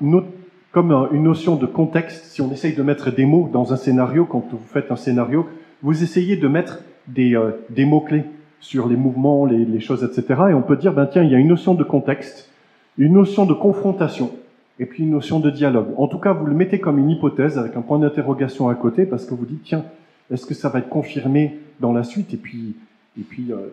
comme 0.71 0.91
une 1.11 1.23
notion 1.23 1.55
de 1.55 1.65
contexte, 1.65 2.25
si 2.25 2.41
on 2.41 2.51
essaye 2.51 2.75
de 2.75 2.83
mettre 2.83 3.11
des 3.11 3.25
mots 3.25 3.49
dans 3.51 3.73
un 3.73 3.77
scénario, 3.77 4.25
quand 4.25 4.45
vous 4.51 4.59
faites 4.67 4.91
un 4.91 4.95
scénario, 4.95 5.47
vous 5.81 6.03
essayez 6.03 6.35
de 6.35 6.47
mettre 6.47 6.79
des, 7.07 7.35
euh, 7.35 7.51
des 7.69 7.85
mots-clés 7.85 8.23
sur 8.63 8.87
les 8.87 8.95
mouvements, 8.95 9.45
les, 9.45 9.79
choses, 9.81 10.05
etc. 10.05 10.41
Et 10.51 10.53
on 10.53 10.61
peut 10.61 10.77
dire, 10.77 10.93
ben 10.93 11.05
tiens, 11.05 11.21
il 11.21 11.29
y 11.29 11.35
a 11.35 11.37
une 11.37 11.49
notion 11.49 11.73
de 11.73 11.83
contexte, 11.83 12.49
une 12.97 13.13
notion 13.13 13.45
de 13.45 13.53
confrontation, 13.53 14.31
et 14.79 14.85
puis 14.85 15.03
une 15.03 15.11
notion 15.11 15.41
de 15.41 15.49
dialogue. 15.49 15.87
En 15.97 16.07
tout 16.07 16.17
cas, 16.17 16.31
vous 16.31 16.45
le 16.45 16.53
mettez 16.53 16.79
comme 16.79 16.97
une 16.97 17.09
hypothèse 17.09 17.57
avec 17.57 17.75
un 17.75 17.81
point 17.81 17.99
d'interrogation 17.99 18.69
à 18.69 18.75
côté, 18.75 19.05
parce 19.05 19.25
que 19.25 19.33
vous 19.33 19.45
dites, 19.45 19.63
tiens, 19.63 19.83
est-ce 20.31 20.45
que 20.45 20.53
ça 20.53 20.69
va 20.69 20.79
être 20.79 20.87
confirmé 20.87 21.59
dans 21.81 21.91
la 21.91 22.03
suite? 22.05 22.33
Et 22.33 22.37
puis, 22.37 22.77
et 23.19 23.23
puis 23.23 23.51
euh, 23.51 23.67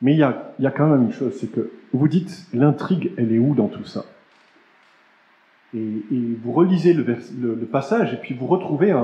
mais 0.00 0.12
il 0.12 0.18
y 0.18 0.22
a, 0.22 0.52
y 0.60 0.66
a 0.66 0.70
quand 0.70 0.86
même 0.86 1.02
une 1.02 1.12
chose, 1.12 1.32
c'est 1.40 1.50
que 1.50 1.72
vous 1.92 2.06
dites, 2.06 2.46
l'intrigue, 2.54 3.10
elle 3.18 3.32
est 3.32 3.38
où 3.40 3.54
dans 3.56 3.68
tout 3.68 3.84
ça? 3.84 4.04
Et, 5.74 5.82
vous 6.40 6.52
relisez 6.52 6.92
le, 6.92 7.04
passage 7.66 8.14
et 8.14 8.16
puis 8.16 8.32
vous 8.32 8.46
retrouvez 8.46 8.94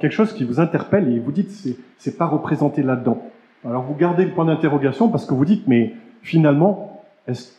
quelque 0.00 0.12
chose 0.12 0.32
qui 0.32 0.44
vous 0.44 0.60
interpelle 0.60 1.12
et 1.12 1.18
vous 1.18 1.30
dites, 1.30 1.50
c'est 1.98 2.16
pas 2.16 2.24
représenté 2.24 2.82
là-dedans. 2.82 3.22
Alors 3.66 3.82
vous 3.82 3.94
gardez 3.94 4.24
le 4.24 4.30
point 4.30 4.44
d'interrogation 4.44 5.08
parce 5.08 5.26
que 5.26 5.34
vous 5.34 5.44
dites, 5.44 5.66
mais 5.66 5.94
finalement, 6.22 7.04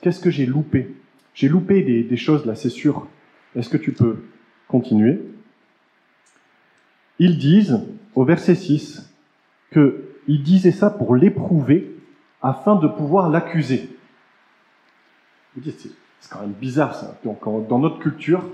qu'est-ce 0.01 0.21
que 0.21 0.29
j'ai 0.29 0.45
loupé? 0.45 0.95
J'ai 1.33 1.49
loupé 1.49 1.83
des, 1.83 2.17
choses 2.17 2.45
là, 2.45 2.55
c'est 2.55 2.69
sûr. 2.69 3.07
Est-ce 3.55 3.69
que 3.69 3.77
tu 3.77 3.91
peux 3.91 4.23
continuer? 4.67 5.21
Ils 7.19 7.37
disent, 7.37 7.81
au 8.15 8.23
verset 8.23 8.55
6, 8.55 9.13
qu'ils 9.73 10.43
disaient 10.43 10.71
ça 10.71 10.89
pour 10.89 11.15
l'éprouver 11.15 11.93
afin 12.41 12.75
de 12.75 12.87
pouvoir 12.87 13.29
l'accuser. 13.29 13.89
Vous 15.55 15.61
dites, 15.61 15.91
c'est 16.19 16.31
quand 16.31 16.41
même 16.41 16.53
bizarre 16.53 16.95
ça. 16.95 17.19
Donc 17.25 17.43
dans 17.67 17.79
notre 17.79 17.99
culture, 17.99 18.45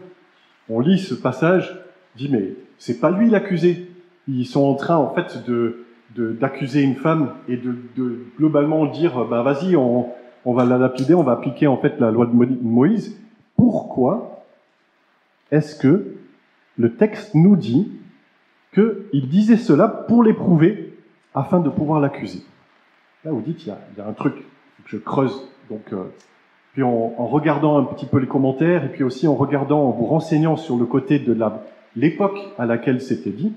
on 0.69 0.79
lit 0.79 0.97
ce 0.97 1.13
passage, 1.13 1.77
on 2.15 2.17
dit 2.17 2.29
mais 2.29 2.55
c'est 2.79 2.99
pas 2.99 3.11
lui 3.11 3.29
l'accusé. 3.29 3.91
Ils 4.27 4.47
sont 4.47 4.63
en 4.63 4.75
train 4.75 4.95
en 4.95 5.13
fait 5.13 5.45
de 5.45 5.82
d'accuser 6.15 6.81
une 6.81 6.95
femme 6.95 7.33
et 7.47 7.57
de, 7.57 7.75
de 7.95 8.25
globalement 8.37 8.85
dire 8.85 9.25
bah 9.25 9.41
vas-y 9.41 9.75
on, 9.75 10.07
on 10.45 10.53
va 10.53 10.65
la 10.65 10.77
lapider, 10.77 11.13
on 11.13 11.23
va 11.23 11.33
appliquer 11.33 11.67
en 11.67 11.77
fait 11.77 11.99
la 11.99 12.11
loi 12.11 12.25
de 12.25 12.33
Moïse. 12.33 13.19
Pourquoi 13.55 14.43
est-ce 15.51 15.75
que 15.75 16.15
le 16.77 16.95
texte 16.95 17.35
nous 17.35 17.55
dit 17.55 17.91
qu'il 18.73 19.29
disait 19.29 19.57
cela 19.57 19.87
pour 19.87 20.23
l'éprouver 20.23 20.97
afin 21.33 21.59
de 21.59 21.69
pouvoir 21.69 21.99
l'accuser? 21.99 22.41
Là, 23.23 23.31
vous 23.31 23.41
dites, 23.41 23.63
il 23.65 23.69
y 23.69 23.71
a, 23.71 23.77
il 23.93 23.99
y 23.99 24.01
a 24.01 24.07
un 24.07 24.13
truc, 24.13 24.35
que 24.35 24.89
je 24.89 24.97
creuse. 24.97 25.47
Donc, 25.69 25.93
euh, 25.93 26.03
puis 26.73 26.83
en, 26.83 27.13
en, 27.17 27.27
regardant 27.27 27.77
un 27.77 27.83
petit 27.83 28.05
peu 28.05 28.17
les 28.17 28.27
commentaires, 28.27 28.83
et 28.83 28.89
puis 28.89 29.03
aussi 29.03 29.27
en 29.27 29.35
regardant, 29.35 29.83
en 29.83 29.91
vous 29.91 30.05
renseignant 30.05 30.57
sur 30.57 30.75
le 30.75 30.85
côté 30.85 31.19
de 31.19 31.37
l'époque 31.95 32.39
à 32.57 32.65
laquelle 32.65 32.99
c'était 32.99 33.29
dit, 33.29 33.53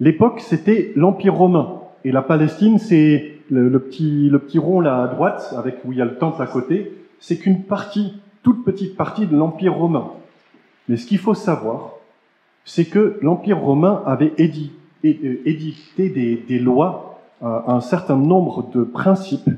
l'époque, 0.00 0.40
c'était 0.40 0.92
l'Empire 0.96 1.34
romain. 1.34 1.80
Et 2.04 2.12
la 2.12 2.22
Palestine, 2.22 2.78
c'est 2.78 3.32
le, 3.50 3.78
petit, 3.78 4.28
le 4.28 4.38
petit 4.38 4.58
rond 4.58 4.80
là 4.80 5.02
à 5.02 5.08
droite, 5.08 5.54
avec 5.56 5.76
où 5.84 5.92
il 5.92 5.98
y 5.98 6.02
a 6.02 6.04
le 6.04 6.18
temple 6.18 6.42
à 6.42 6.46
côté, 6.46 6.92
c'est 7.18 7.38
qu'une 7.38 7.64
partie, 7.64 8.14
toute 8.42 8.64
petite 8.64 8.96
partie 8.96 9.26
de 9.26 9.36
l'Empire 9.36 9.74
romain. 9.74 10.10
Mais 10.88 10.96
ce 10.96 11.06
qu'il 11.06 11.18
faut 11.18 11.34
savoir, 11.34 11.94
c'est 12.64 12.84
que 12.84 13.18
l'Empire 13.22 13.58
romain 13.58 14.02
avait 14.06 14.32
édit, 14.38 14.72
édicté 15.02 16.08
des, 16.08 16.36
des 16.36 16.58
lois 16.58 17.06
un 17.42 17.80
certain 17.80 18.16
nombre 18.16 18.70
de 18.72 18.82
principes 18.82 19.50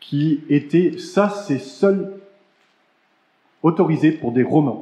qui 0.00 0.40
étaient, 0.48 0.98
ça 0.98 1.28
c'est 1.28 1.58
seul 1.58 2.12
autorisé 3.62 4.12
pour 4.12 4.32
des 4.32 4.42
Romains. 4.42 4.78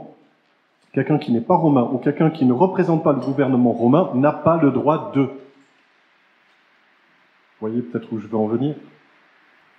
Quelqu'un 0.95 1.19
qui 1.19 1.33
n'est 1.33 1.41
pas 1.41 1.57
romain 1.57 1.91
ou 1.93 1.99
quelqu'un 1.99 2.31
qui 2.31 2.45
ne 2.45 2.53
représente 2.53 3.03
pas 3.03 3.13
le 3.13 3.19
gouvernement 3.19 3.73
romain 3.73 4.11
n'a 4.15 4.31
pas 4.31 4.57
le 4.57 4.71
droit 4.71 5.11
de. 5.13 5.23
Vous 5.23 5.29
voyez 7.61 7.83
peut-être 7.83 8.13
où 8.13 8.21
je 8.21 8.29
veux 8.29 8.37
en 8.37 8.47
venir 8.47 8.77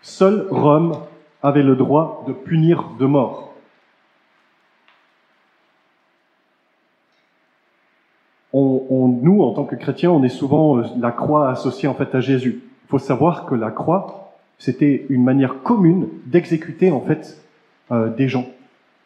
Seul 0.01 0.45
Rome 0.51 0.97
avait 1.41 1.63
le 1.63 1.77
droit 1.77 2.25
de 2.27 2.33
punir 2.33 2.89
de 2.99 3.05
mort. 3.05 3.53
on, 8.57 9.19
nous, 9.21 9.41
en 9.41 9.53
tant 9.53 9.65
que 9.65 9.75
chrétiens, 9.75 10.11
on 10.11 10.23
est 10.23 10.29
souvent 10.29 10.77
euh, 10.77 10.83
la 10.97 11.11
croix 11.11 11.49
associée 11.49 11.89
en 11.89 11.93
fait 11.93 12.15
à 12.15 12.21
Jésus. 12.21 12.63
Il 12.85 12.87
faut 12.87 12.99
savoir 12.99 13.45
que 13.45 13.55
la 13.55 13.69
croix, 13.69 14.33
c'était 14.59 15.05
une 15.09 15.25
manière 15.25 15.61
commune 15.61 16.07
d'exécuter 16.25 16.89
en 16.89 17.01
fait 17.01 17.37
euh, 17.91 18.09
des 18.09 18.29
gens 18.29 18.45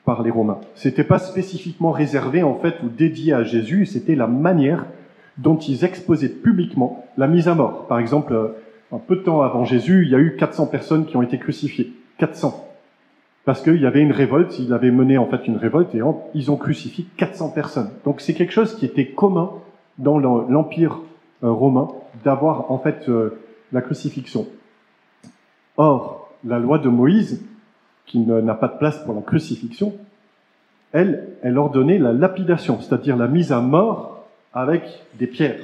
par 0.06 0.24
les 0.24 0.32
Romains. 0.32 0.60
C'était 0.76 1.04
pas 1.04 1.20
spécifiquement 1.20 1.92
réservé 1.92 2.44
en 2.44 2.56
fait 2.56 2.76
ou 2.84 2.90
dédié 2.90 3.34
à 3.34 3.44
Jésus. 3.44 3.86
C'était 3.86 4.16
la 4.16 4.28
manière 4.28 4.86
dont 5.38 5.58
ils 5.58 5.86
exposaient 5.86 6.30
publiquement 6.30 7.06
la 7.18 7.28
mise 7.28 7.48
à 7.48 7.56
mort. 7.56 7.88
Par 7.88 8.00
exemple, 8.00 8.34
euh, 8.34 8.48
un 8.92 8.98
peu 8.98 9.18
de 9.18 9.22
temps 9.22 9.42
avant 9.42 9.66
Jésus, 9.66 10.04
il 10.06 10.12
y 10.12 10.16
a 10.16 10.20
eu 10.20 10.36
400 10.36 10.68
personnes 10.68 11.06
qui 11.06 11.16
ont 11.16 11.22
été 11.22 11.38
crucifiées. 11.38 11.94
400 12.18 12.66
parce 13.50 13.64
qu'il 13.64 13.82
y 13.82 13.88
avait 13.88 14.02
une 14.02 14.12
révolte, 14.12 14.60
il 14.60 14.74
avait 14.74 14.92
mené 14.92 15.18
en 15.18 15.26
fait 15.26 15.48
une 15.48 15.58
révolte 15.58 15.96
et 15.96 16.02
ils 16.36 16.52
ont 16.52 16.56
crucifié 16.56 17.06
400 17.18 17.50
personnes. 17.50 17.90
Donc 18.06 18.22
c'est 18.22 18.36
quelque 18.36 18.52
chose 18.52 18.76
qui 18.76 18.86
était 18.86 19.08
commun 19.08 19.50
dans 19.98 20.20
l'empire 20.20 21.00
euh, 21.44 21.52
romain 21.52 21.88
d'avoir 22.24 22.72
en 22.72 22.78
fait 22.78 23.10
euh, 23.10 23.40
la 23.72 23.82
crucifixion. 23.82 24.46
Or, 25.78 26.30
la 26.46 26.60
loi 26.60 26.78
de 26.78 26.90
Moïse, 26.90 27.44
qui 28.10 28.20
n'a 28.20 28.56
pas 28.56 28.68
de 28.68 28.78
place 28.78 28.98
pour 29.06 29.14
la 29.14 29.22
crucifixion, 29.22 29.94
elle, 30.92 31.30
elle 31.42 31.58
ordonnait 31.58 32.00
la 32.00 32.12
lapidation, 32.12 32.82
c'est-à-dire 32.82 33.16
la 33.16 33.28
mise 33.28 33.54
à 33.54 33.62
mort 33.62 34.26
avec 34.54 34.84
des 35.18 35.28
pierres. 35.28 35.62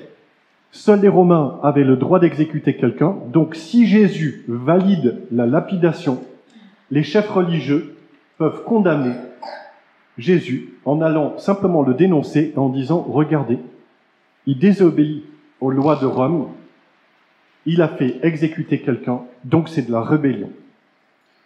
Seuls 0.71 1.01
les 1.01 1.09
Romains 1.09 1.59
avaient 1.63 1.83
le 1.83 1.97
droit 1.97 2.19
d'exécuter 2.19 2.77
quelqu'un, 2.77 3.17
donc 3.33 3.55
si 3.55 3.87
Jésus 3.87 4.45
valide 4.47 5.23
la 5.31 5.45
lapidation 5.45 6.21
les 6.91 7.03
chefs 7.03 7.29
religieux 7.29 7.95
peuvent 8.37 8.63
condamner 8.63 9.15
Jésus 10.17 10.75
en 10.85 11.01
allant 11.01 11.37
simplement 11.37 11.81
le 11.81 11.93
dénoncer 11.93 12.53
en 12.55 12.69
disant, 12.69 13.01
regardez, 13.01 13.59
il 14.45 14.59
désobéit 14.59 15.23
aux 15.59 15.71
lois 15.71 15.97
de 15.97 16.05
Rome, 16.05 16.49
il 17.65 17.81
a 17.81 17.87
fait 17.87 18.19
exécuter 18.23 18.79
quelqu'un, 18.79 19.21
donc 19.43 19.67
c'est 19.67 19.87
de 19.87 19.91
la 19.91 20.01
rébellion. 20.01 20.51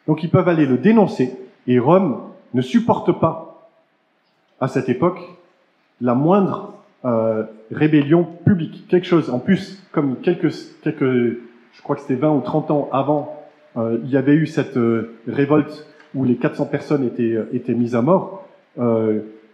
Donc 0.10 0.24
ils 0.24 0.30
peuvent 0.32 0.50
aller 0.50 0.66
le 0.66 0.80
dénoncer, 0.80 1.38
et 1.68 1.78
Rome 1.78 2.22
ne 2.56 2.64
supporte 2.64 3.20
pas, 3.20 3.70
à 4.60 4.68
cette 4.68 4.90
époque, 4.90 5.20
la 6.02 6.16
moindre 6.16 6.74
euh, 7.06 7.44
rébellion 7.72 8.28
publique. 8.44 8.88
Quelque 8.88 9.06
chose, 9.06 9.30
en 9.30 9.38
plus, 9.38 9.86
comme 9.92 10.16
quelques, 10.18 10.52
quelques 10.82 11.04
je 11.04 11.82
crois 11.84 11.96
que 11.96 12.02
c'était 12.02 12.16
20 12.16 12.32
ou 12.32 12.42
30 12.42 12.72
ans 12.72 12.90
avant 12.92 13.40
euh, 13.78 14.00
il 14.04 14.10
y 14.10 14.18
avait 14.18 14.34
eu 14.34 14.48
cette 14.48 14.78
euh, 14.78 15.16
révolte 15.28 15.86
où 16.16 16.24
les 16.24 16.38
400 16.38 16.66
personnes 16.66 17.06
étaient, 17.06 17.36
euh, 17.36 17.48
étaient 17.54 17.76
mises 17.76 17.96
à 17.96 18.02
mort. 18.02 18.48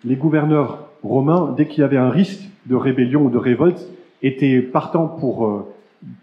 les 0.05 0.15
gouverneurs 0.15 0.87
romains, 1.03 1.53
dès 1.57 1.67
qu'il 1.67 1.81
y 1.81 1.83
avait 1.83 1.97
un 1.97 2.11
risque 2.11 2.49
de 2.65 2.75
rébellion 2.75 3.23
ou 3.23 3.29
de 3.29 3.37
révolte, 3.37 3.85
étaient 4.23 4.61
partants 4.61 5.07
pour 5.07 5.67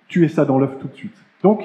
tuer 0.08 0.28
ça 0.28 0.46
dans 0.46 0.58
l'œuf 0.58 0.78
tout 0.80 0.88
de 0.88 0.94
suite. 0.94 1.16
Donc, 1.42 1.62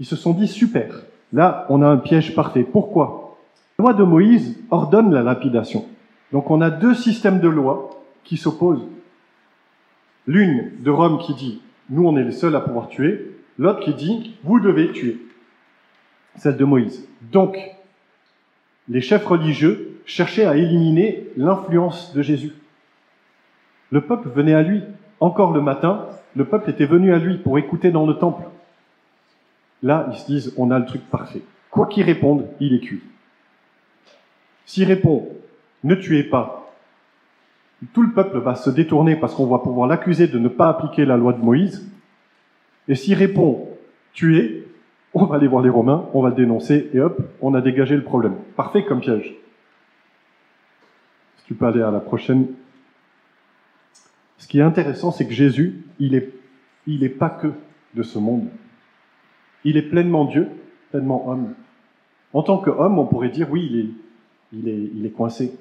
ils 0.00 0.06
se 0.06 0.16
sont 0.16 0.32
dit 0.32 0.48
super. 0.48 1.04
Là, 1.32 1.66
on 1.68 1.82
a 1.82 1.86
un 1.86 1.98
piège 1.98 2.34
parfait. 2.34 2.64
Pourquoi? 2.64 3.36
La 3.78 3.84
loi 3.84 3.92
de 3.94 4.02
Moïse 4.02 4.58
ordonne 4.70 5.12
la 5.12 5.22
lapidation. 5.22 5.86
Donc, 6.32 6.50
on 6.50 6.60
a 6.60 6.70
deux 6.70 6.94
systèmes 6.94 7.40
de 7.40 7.48
lois 7.48 7.90
qui 8.24 8.36
s'opposent. 8.36 8.86
L'une 10.26 10.72
de 10.80 10.90
Rome 10.90 11.18
qui 11.18 11.34
dit 11.34 11.62
nous, 11.90 12.06
on 12.06 12.16
est 12.16 12.24
les 12.24 12.32
seuls 12.32 12.54
à 12.54 12.60
pouvoir 12.60 12.88
tuer, 12.88 13.30
L'autre 13.58 13.80
qui 13.80 13.92
dit, 13.92 14.38
vous 14.42 14.58
devez 14.58 14.90
tuer. 14.90 15.18
Celle 16.36 16.56
de 16.56 16.64
Moïse. 16.64 17.06
Donc, 17.30 17.58
les 18.88 19.02
chefs 19.02 19.26
religieux 19.26 20.00
cherchaient 20.06 20.46
à 20.46 20.56
éliminer 20.56 21.28
l'influence 21.36 22.14
de 22.14 22.22
Jésus. 22.22 22.54
Le 23.90 24.00
peuple 24.00 24.30
venait 24.30 24.54
à 24.54 24.62
lui. 24.62 24.82
Encore 25.20 25.52
le 25.52 25.60
matin, 25.60 26.06
le 26.34 26.46
peuple 26.46 26.70
était 26.70 26.86
venu 26.86 27.12
à 27.12 27.18
lui 27.18 27.36
pour 27.36 27.58
écouter 27.58 27.90
dans 27.90 28.06
le 28.06 28.14
temple. 28.14 28.44
Là, 29.82 30.08
ils 30.12 30.18
se 30.18 30.26
disent, 30.26 30.54
on 30.56 30.70
a 30.70 30.78
le 30.78 30.86
truc 30.86 31.02
parfait. 31.10 31.42
Quoi 31.70 31.86
qu'il 31.86 32.04
réponde, 32.04 32.46
il 32.60 32.74
est 32.74 32.80
cuit. 32.80 33.02
S'il 34.66 34.84
répond, 34.84 35.28
ne 35.82 35.94
tuez 35.94 36.24
pas, 36.24 36.60
tout 37.92 38.02
le 38.02 38.12
peuple 38.12 38.38
va 38.38 38.54
se 38.54 38.70
détourner 38.70 39.16
parce 39.16 39.34
qu'on 39.34 39.46
va 39.46 39.58
pouvoir 39.58 39.88
l'accuser 39.88 40.26
de 40.28 40.38
ne 40.38 40.48
pas 40.48 40.68
appliquer 40.68 41.04
la 41.04 41.16
loi 41.16 41.32
de 41.32 41.42
Moïse, 41.42 41.90
et 42.88 42.94
s'il 42.94 43.14
répond 43.14 43.68
tuer, 44.12 44.66
on 45.14 45.24
va 45.24 45.36
aller 45.36 45.48
voir 45.48 45.62
les 45.62 45.70
Romains, 45.70 46.06
on 46.12 46.22
va 46.22 46.28
le 46.28 46.34
dénoncer, 46.34 46.90
et 46.92 47.00
hop, 47.00 47.20
on 47.40 47.54
a 47.54 47.60
dégagé 47.60 47.96
le 47.96 48.04
problème. 48.04 48.36
Parfait 48.56 48.84
comme 48.84 49.00
piège. 49.00 49.34
Si 51.38 51.44
tu 51.46 51.54
peux 51.54 51.66
aller 51.66 51.82
à 51.82 51.90
la 51.90 52.00
prochaine. 52.00 52.46
Ce 54.38 54.46
qui 54.46 54.58
est 54.58 54.62
intéressant, 54.62 55.10
c'est 55.10 55.26
que 55.26 55.32
Jésus, 55.32 55.84
il 55.98 56.14
est, 56.14 56.32
il 56.86 57.04
est 57.04 57.08
pas 57.08 57.30
que 57.30 57.48
de 57.94 58.02
ce 58.02 58.18
monde. 58.18 58.48
Il 59.64 59.76
est 59.76 59.82
pleinement 59.82 60.24
Dieu, 60.24 60.48
pleinement 60.90 61.28
homme. 61.28 61.54
En 62.32 62.42
tant 62.42 62.58
qu'homme, 62.58 62.98
on 62.98 63.06
pourrait 63.06 63.28
dire 63.28 63.48
oui, 63.50 63.68
il 63.70 63.80
est, 63.80 63.88
il 64.52 64.68
est, 64.68 64.90
il 64.94 65.06
est 65.06 65.10
coincé. 65.10 65.58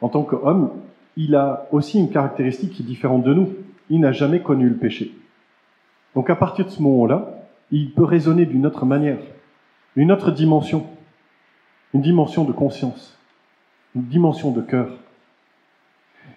En 0.00 0.08
tant 0.08 0.22
qu'homme, 0.22 0.70
il 1.16 1.34
a 1.34 1.66
aussi 1.72 1.98
une 1.98 2.10
caractéristique 2.10 2.72
qui 2.72 2.82
est 2.82 2.86
différente 2.86 3.22
de 3.22 3.32
nous 3.32 3.52
il 3.90 4.00
n'a 4.00 4.12
jamais 4.12 4.40
connu 4.40 4.68
le 4.68 4.76
péché. 4.76 5.12
Donc 6.14 6.30
à 6.30 6.36
partir 6.36 6.64
de 6.64 6.70
ce 6.70 6.82
moment-là, 6.82 7.48
il 7.70 7.92
peut 7.92 8.04
raisonner 8.04 8.46
d'une 8.46 8.66
autre 8.66 8.84
manière, 8.84 9.18
une 9.96 10.12
autre 10.12 10.30
dimension, 10.30 10.86
une 11.94 12.00
dimension 12.00 12.44
de 12.44 12.52
conscience, 12.52 13.18
une 13.94 14.04
dimension 14.04 14.50
de 14.50 14.60
cœur. 14.60 14.90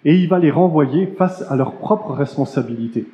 Et 0.04 0.14
il 0.14 0.28
va 0.28 0.38
les 0.38 0.50
renvoyer 0.50 1.06
face 1.06 1.42
à 1.50 1.56
leurs 1.56 1.76
propres 1.76 2.12
responsabilités. 2.12 3.06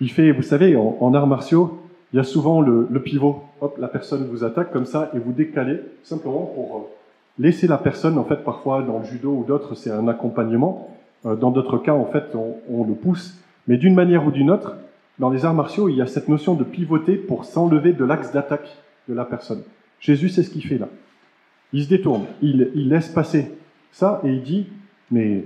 Il 0.00 0.10
fait, 0.10 0.32
vous 0.32 0.42
savez, 0.42 0.76
en, 0.76 1.14
arts 1.14 1.26
martiaux, 1.26 1.78
il 2.12 2.16
y 2.16 2.20
a 2.20 2.24
souvent 2.24 2.60
le, 2.60 2.86
pivot. 3.02 3.42
Hop, 3.60 3.76
la 3.78 3.88
personne 3.88 4.26
vous 4.26 4.44
attaque 4.44 4.72
comme 4.72 4.86
ça 4.86 5.10
et 5.14 5.18
vous 5.18 5.32
décalez 5.32 5.80
simplement 6.02 6.50
pour 6.54 6.76
euh, 6.76 6.80
laisser 7.38 7.66
la 7.66 7.76
personne, 7.76 8.16
en 8.16 8.24
fait, 8.24 8.42
parfois 8.42 8.82
dans 8.82 9.00
le 9.00 9.04
judo 9.04 9.30
ou 9.30 9.44
d'autres, 9.44 9.74
c'est 9.74 9.90
un 9.90 10.08
accompagnement. 10.08 10.88
Euh, 11.26 11.36
dans 11.36 11.50
d'autres 11.50 11.76
cas, 11.76 11.92
en 11.92 12.06
fait, 12.06 12.34
on, 12.34 12.56
on 12.70 12.84
le 12.84 12.94
pousse. 12.94 13.36
Mais 13.68 13.76
d'une 13.76 13.94
manière 13.94 14.26
ou 14.26 14.30
d'une 14.30 14.50
autre, 14.50 14.76
dans 15.18 15.28
les 15.28 15.44
arts 15.44 15.54
martiaux, 15.54 15.90
il 15.90 15.96
y 15.96 16.02
a 16.02 16.06
cette 16.06 16.28
notion 16.28 16.54
de 16.54 16.64
pivoter 16.64 17.16
pour 17.16 17.44
s'enlever 17.44 17.92
de 17.92 18.04
l'axe 18.06 18.32
d'attaque 18.32 18.74
de 19.06 19.14
la 19.14 19.26
personne. 19.26 19.62
Jésus, 20.00 20.30
c'est 20.30 20.42
ce 20.42 20.50
qu'il 20.50 20.64
fait 20.64 20.78
là. 20.78 20.88
Il 21.74 21.84
se 21.84 21.88
détourne, 21.90 22.24
il, 22.40 22.70
il, 22.74 22.88
laisse 22.88 23.08
passer 23.10 23.52
ça 23.92 24.20
et 24.24 24.28
il 24.28 24.42
dit, 24.42 24.66
mais 25.10 25.44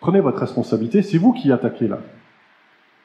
prenez 0.00 0.20
votre 0.20 0.38
responsabilité, 0.38 1.02
c'est 1.02 1.18
vous 1.18 1.32
qui 1.32 1.52
attaquez 1.52 1.86
là. 1.86 2.00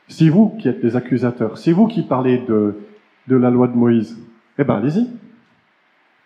C'est 0.09 0.29
vous 0.29 0.49
qui 0.59 0.67
êtes 0.67 0.83
les 0.83 0.95
accusateurs, 0.95 1.57
c'est 1.57 1.71
vous 1.71 1.87
qui 1.87 2.01
parlez 2.01 2.39
de, 2.39 2.75
de 3.27 3.35
la 3.35 3.49
loi 3.49 3.67
de 3.67 3.75
Moïse. 3.75 4.17
Eh 4.57 4.63
ben, 4.63 4.75
allez-y. 4.75 5.07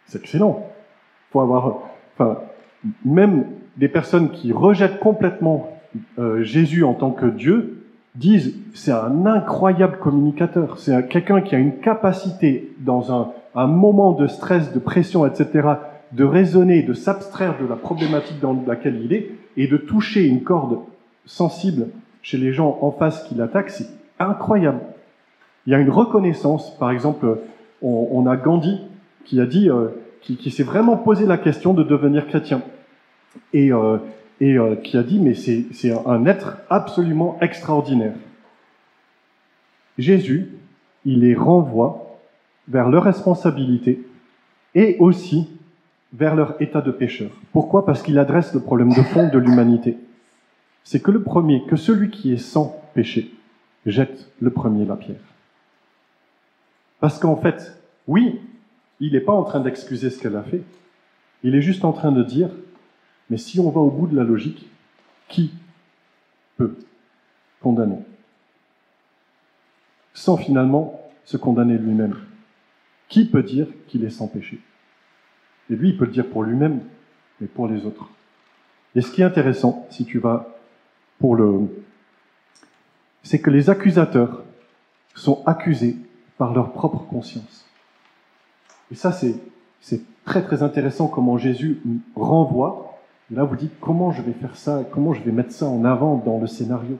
C'est 0.05 0.19
excellent. 0.19 0.65
Faut 1.31 1.41
avoir, 1.41 1.81
enfin, 2.15 2.39
même 3.05 3.45
des 3.77 3.89
personnes 3.89 4.31
qui 4.31 4.53
rejettent 4.53 4.99
complètement 4.99 5.69
euh, 6.17 6.43
Jésus 6.43 6.83
en 6.83 6.93
tant 6.93 7.11
que 7.11 7.25
Dieu, 7.25 7.83
disent 8.15 8.55
c'est 8.73 8.91
un 8.91 9.25
incroyable 9.25 9.97
communicateur, 9.97 10.77
c'est 10.77 11.07
quelqu'un 11.07 11.41
qui 11.41 11.55
a 11.55 11.57
une 11.57 11.79
capacité 11.79 12.71
dans 12.79 13.11
un, 13.11 13.31
un, 13.55 13.67
moment 13.67 14.11
de 14.11 14.27
stress, 14.27 14.71
de 14.71 14.79
pression, 14.79 15.25
etc., 15.25 15.67
de 16.11 16.23
raisonner, 16.23 16.83
de 16.83 16.93
s'abstraire 16.93 17.55
de 17.59 17.67
la 17.67 17.75
problématique 17.75 18.39
dans 18.39 18.55
laquelle 18.67 19.01
il 19.03 19.13
est 19.13 19.31
et 19.57 19.67
de 19.67 19.77
toucher 19.77 20.27
une 20.27 20.43
corde 20.43 20.77
sensible 21.25 21.87
chez 22.23 22.37
les 22.37 22.53
gens 22.53 22.79
en 22.81 22.91
face 22.91 23.23
qui 23.27 23.35
l'attaquent, 23.35 23.69
c'est 23.69 23.89
incroyable. 24.17 24.79
Il 25.67 25.71
y 25.71 25.75
a 25.75 25.79
une 25.79 25.89
reconnaissance, 25.89 26.75
par 26.77 26.89
exemple, 26.89 27.37
on, 27.81 28.25
a 28.27 28.37
Gandhi 28.37 28.79
qui 29.25 29.39
a 29.39 29.45
dit, 29.45 29.69
euh, 29.69 29.89
qui, 30.21 30.49
s'est 30.49 30.63
vraiment 30.63 30.97
posé 30.97 31.25
la 31.25 31.37
question 31.37 31.73
de 31.73 31.83
devenir 31.83 32.27
chrétien. 32.27 32.61
Et 33.51 33.71
euh, 33.71 33.97
euh, 34.41 34.75
qui 34.77 34.97
a 34.97 35.03
dit, 35.03 35.19
mais 35.19 35.35
c'est 35.35 35.91
un 36.05 36.25
être 36.25 36.57
absolument 36.69 37.37
extraordinaire. 37.41 38.15
Jésus, 39.97 40.49
il 41.05 41.21
les 41.21 41.35
renvoie 41.35 42.19
vers 42.67 42.89
leur 42.89 43.03
responsabilité 43.03 44.05
et 44.75 44.97
aussi 44.99 45.49
vers 46.13 46.35
leur 46.35 46.61
état 46.61 46.81
de 46.81 46.91
pécheur. 46.91 47.29
Pourquoi? 47.51 47.85
Parce 47.85 48.01
qu'il 48.01 48.17
adresse 48.17 48.53
le 48.53 48.61
problème 48.61 48.89
de 48.89 49.01
fond 49.01 49.29
de 49.29 49.37
l'humanité. 49.37 49.97
C'est 50.83 51.01
que 51.01 51.11
le 51.11 51.23
premier, 51.23 51.65
que 51.65 51.75
celui 51.75 52.09
qui 52.09 52.33
est 52.33 52.37
sans 52.37 52.81
péché, 52.93 53.33
jette 53.85 54.29
le 54.41 54.51
premier 54.51 54.85
la 54.85 54.95
pierre. 54.95 55.21
Parce 56.99 57.19
qu'en 57.19 57.35
fait, 57.35 57.77
oui, 58.07 58.39
il 58.99 59.13
n'est 59.13 59.21
pas 59.21 59.33
en 59.33 59.43
train 59.43 59.59
d'excuser 59.59 60.09
ce 60.09 60.19
qu'elle 60.19 60.35
a 60.35 60.43
fait. 60.43 60.61
Il 61.43 61.55
est 61.55 61.61
juste 61.61 61.83
en 61.83 61.91
train 61.91 62.11
de 62.11 62.23
dire, 62.23 62.49
mais 63.29 63.37
si 63.37 63.59
on 63.59 63.69
va 63.69 63.81
au 63.81 63.89
bout 63.89 64.07
de 64.07 64.15
la 64.15 64.23
logique, 64.23 64.69
qui 65.27 65.51
peut 66.57 66.77
condamner? 67.61 67.99
Sans 70.13 70.37
finalement 70.37 71.01
se 71.25 71.37
condamner 71.37 71.77
lui-même. 71.77 72.17
Qui 73.09 73.25
peut 73.25 73.43
dire 73.43 73.67
qu'il 73.87 74.03
est 74.03 74.09
sans 74.09 74.27
péché? 74.27 74.59
Et 75.69 75.75
lui, 75.75 75.89
il 75.89 75.97
peut 75.97 76.05
le 76.05 76.11
dire 76.11 76.29
pour 76.29 76.43
lui-même, 76.43 76.81
mais 77.39 77.47
pour 77.47 77.67
les 77.67 77.85
autres. 77.85 78.09
Et 78.95 79.01
ce 79.01 79.11
qui 79.11 79.21
est 79.21 79.25
intéressant, 79.25 79.87
si 79.89 80.05
tu 80.05 80.19
vas 80.19 80.52
c'est 83.23 83.39
que 83.39 83.49
les 83.49 83.69
accusateurs 83.69 84.43
sont 85.15 85.43
accusés 85.45 85.95
par 86.37 86.53
leur 86.53 86.71
propre 86.73 87.03
conscience. 87.05 87.65
Et 88.91 88.95
ça, 88.95 89.11
c'est, 89.11 89.35
très 90.25 90.41
très 90.41 90.63
intéressant 90.63 91.07
comment 91.07 91.37
Jésus 91.37 91.81
renvoie 92.15 92.93
là, 93.31 93.43
vous 93.43 93.55
dites, 93.55 93.73
comment 93.79 94.11
je 94.11 94.21
vais 94.21 94.33
faire 94.33 94.55
ça 94.55 94.83
Comment 94.91 95.13
je 95.13 95.21
vais 95.21 95.31
mettre 95.31 95.51
ça 95.51 95.65
en 95.65 95.85
avant 95.85 96.17
dans 96.17 96.39
le 96.39 96.47
scénario? 96.47 96.97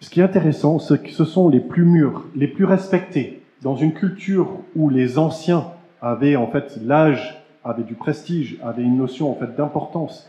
Ce 0.00 0.10
qui 0.10 0.20
est 0.20 0.24
intéressant, 0.24 0.78
c'est 0.78 1.02
que 1.02 1.10
ce 1.10 1.24
sont 1.24 1.48
les 1.48 1.60
plus 1.60 1.84
mûrs, 1.84 2.24
les 2.34 2.48
plus 2.48 2.64
respectés. 2.64 3.42
Dans 3.62 3.76
une 3.76 3.92
culture 3.92 4.48
où 4.76 4.88
les 4.88 5.18
anciens 5.18 5.66
avaient 6.00 6.36
en 6.36 6.46
fait 6.46 6.78
l'âge, 6.82 7.44
avaient 7.64 7.82
du 7.82 7.94
prestige, 7.94 8.58
avaient 8.62 8.84
une 8.84 8.96
notion 8.96 9.30
en 9.30 9.34
fait 9.34 9.56
d'importance, 9.56 10.28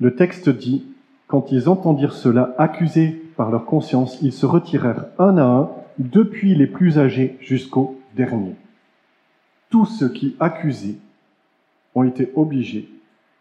le 0.00 0.14
texte 0.14 0.48
dit, 0.48 0.84
quand 1.26 1.52
ils 1.52 1.68
entendirent 1.68 2.14
cela, 2.14 2.54
accusés 2.58 3.22
par 3.36 3.50
leur 3.50 3.64
conscience, 3.64 4.18
ils 4.22 4.32
se 4.32 4.46
retirèrent 4.46 5.06
un 5.18 5.36
à 5.36 5.44
un, 5.44 5.70
depuis 5.98 6.54
les 6.54 6.66
plus 6.66 6.98
âgés 6.98 7.36
jusqu'aux 7.40 8.00
derniers. 8.14 8.56
Tous 9.70 9.84
ceux 9.84 10.08
qui 10.08 10.36
accusaient 10.40 10.96
ont 11.94 12.04
été 12.04 12.32
obligés 12.36 12.88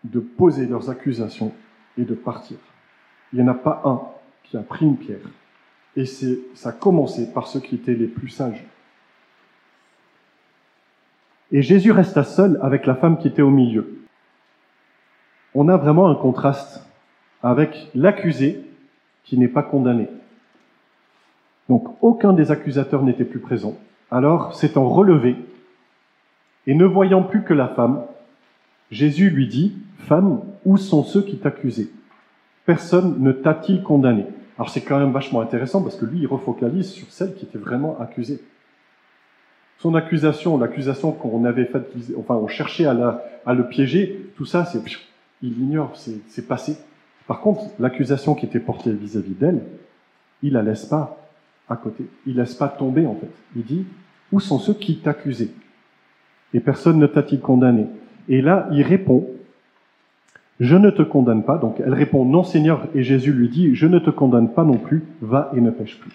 de 0.04 0.20
poser 0.20 0.65
leurs 0.65 0.89
accusations 0.89 1.54
et 1.98 2.04
de 2.04 2.15
partir. 2.15 2.58
Il 3.32 3.39
n'y 3.39 3.46
en 3.46 3.52
a 3.52 3.56
pas 3.56 3.82
un 3.86 4.02
qui 4.43 4.58
a 4.58 4.62
pris 4.62 4.86
une 4.86 4.98
pierre. 4.98 5.30
Et 5.96 6.06
c'est, 6.06 6.39
ça 6.54 6.70
a 6.70 6.74
commencé 6.74 7.32
par 7.32 7.48
ceux 7.48 7.60
qui 7.60 7.76
étaient 7.76 7.93
les 7.93 8.08
plus 8.08 8.30
sages. 8.30 8.65
Et 11.52 11.62
Jésus 11.62 11.91
resta 11.91 12.24
seul 12.24 12.60
avec 12.62 12.86
la 12.86 12.96
femme 12.96 13.17
qui 13.17 13.28
était 13.28 13.41
au 13.41 13.50
milieu. 13.50 13.97
On 15.60 15.70
a 15.70 15.78
vraiment 15.78 16.08
un 16.08 16.13
contraste 16.13 16.86
avec 17.41 17.89
l'accusé 17.96 18.62
qui 19.24 19.39
n'est 19.39 19.48
pas 19.48 19.63
condamné. 19.63 20.08
Donc 21.67 21.98
aucun 22.02 22.32
des 22.32 22.52
accusateurs 22.52 23.02
n'était 23.02 23.26
plus 23.26 23.39
présent. 23.39 23.76
Alors, 24.12 24.54
s'étant 24.54 24.88
relevé, 24.88 25.36
et 26.67 26.76
ne 26.76 26.86
voyant 26.86 27.24
plus 27.24 27.41
que 27.41 27.56
la 27.56 27.70
femme, 27.70 28.04
Jésus 28.91 29.32
lui 29.32 29.48
dit, 29.48 29.74
Femme, 29.98 30.41
où 30.63 30.78
sont 30.78 31.04
ceux 31.04 31.24
qui 31.24 31.39
t'accusaient? 31.39 31.89
Personne 32.67 33.15
ne 33.17 33.32
t'a-t-il 33.32 33.82
condamné? 33.82 34.28
Alors 34.60 34.70
c'est 34.70 34.82
quand 34.82 35.00
même 35.00 35.12
vachement 35.12 35.41
intéressant 35.41 35.82
parce 35.82 35.96
que 35.96 36.06
lui, 36.06 36.20
il 36.20 36.28
refocalise 36.28 36.91
sur 36.91 37.08
celle 37.10 37.34
qui 37.34 37.46
était 37.46 37.58
vraiment 37.58 38.00
accusée. 38.00 38.43
Son 39.80 39.96
accusation, 39.96 40.60
l'accusation 40.60 41.13
qu'on 41.13 41.46
avait 41.46 41.65
faite, 41.65 41.91
enfin 42.15 42.36
on 42.36 42.48
cherchait 42.48 42.86
à, 42.86 43.24
à 43.43 43.54
le 43.56 43.67
piéger, 43.67 44.30
tout 44.36 44.46
ça, 44.46 44.63
c'est, 44.65 44.84
il 45.41 45.62
ignore, 45.62 45.95
c'est 45.95 46.47
passé. 46.47 46.78
Par 47.28 47.41
contre, 47.41 47.63
l'accusation 47.80 48.36
qui 48.36 48.45
était 48.45 48.60
portée 48.60 48.91
vis-à-vis 48.91 49.34
d'elle, 49.36 49.63
il 50.41 50.54
la 50.54 50.63
laisse 50.63 50.86
pas 50.86 51.17
à 51.69 51.76
côté. 51.76 52.06
Il 52.26 52.38
laisse 52.38 52.56
pas 52.56 52.69
tomber 52.69 53.06
en 53.06 53.15
fait. 53.15 53.32
Il 53.56 53.63
dit, 53.63 53.86
où 54.32 54.39
sont 54.39 54.60
ceux 54.60 54.73
qui 54.73 54.97
t'accusaient? 54.97 55.52
Et 56.54 56.60
personne 56.60 56.97
ne 56.97 57.08
t'a-t-il 57.08 57.41
condamné 57.41 57.88
et 58.30 58.41
là, 58.41 58.67
il 58.71 58.84
répond, 58.84 59.30
je 60.60 60.76
ne 60.76 60.89
te 60.89 61.02
condamne 61.02 61.43
pas. 61.43 61.58
Donc 61.58 61.80
elle 61.80 61.93
répond, 61.93 62.26
non 62.26 62.43
Seigneur. 62.43 62.88
Et 62.93 63.04
Jésus 63.04 63.32
lui 63.32 63.50
dit, 63.50 63.76
je 63.76 63.88
ne 63.88 64.00
te 64.00 64.10
condamne 64.10 64.54
pas 64.54 64.63
non 64.63 64.78
plus, 64.78 65.04
va 65.21 65.52
et 65.56 65.62
ne 65.62 65.71
pêche 65.71 66.00
plus. 66.00 66.12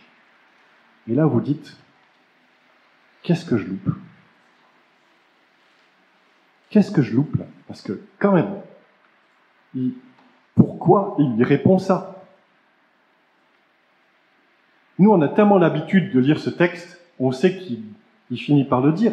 Et 1.08 1.14
là, 1.14 1.26
vous 1.26 1.40
dites, 1.40 1.76
qu'est-ce 3.22 3.44
que 3.44 3.56
je 3.56 3.66
loupe? 3.66 3.90
Qu'est-ce 6.70 6.90
que 6.90 7.02
je 7.02 7.14
loupe 7.14 7.36
là? 7.36 7.46
Parce 7.66 7.82
que 7.82 8.00
quand 8.18 8.32
même, 8.32 8.48
pourquoi 10.54 11.16
il 11.18 11.42
répond 11.42 11.78
ça? 11.78 12.24
Nous, 14.98 15.10
on 15.10 15.20
a 15.22 15.28
tellement 15.28 15.58
l'habitude 15.58 16.12
de 16.12 16.20
lire 16.20 16.38
ce 16.38 16.50
texte, 16.50 17.00
on 17.18 17.32
sait 17.32 17.58
qu'il 17.58 18.38
finit 18.38 18.64
par 18.64 18.80
le 18.80 18.92
dire. 18.92 19.12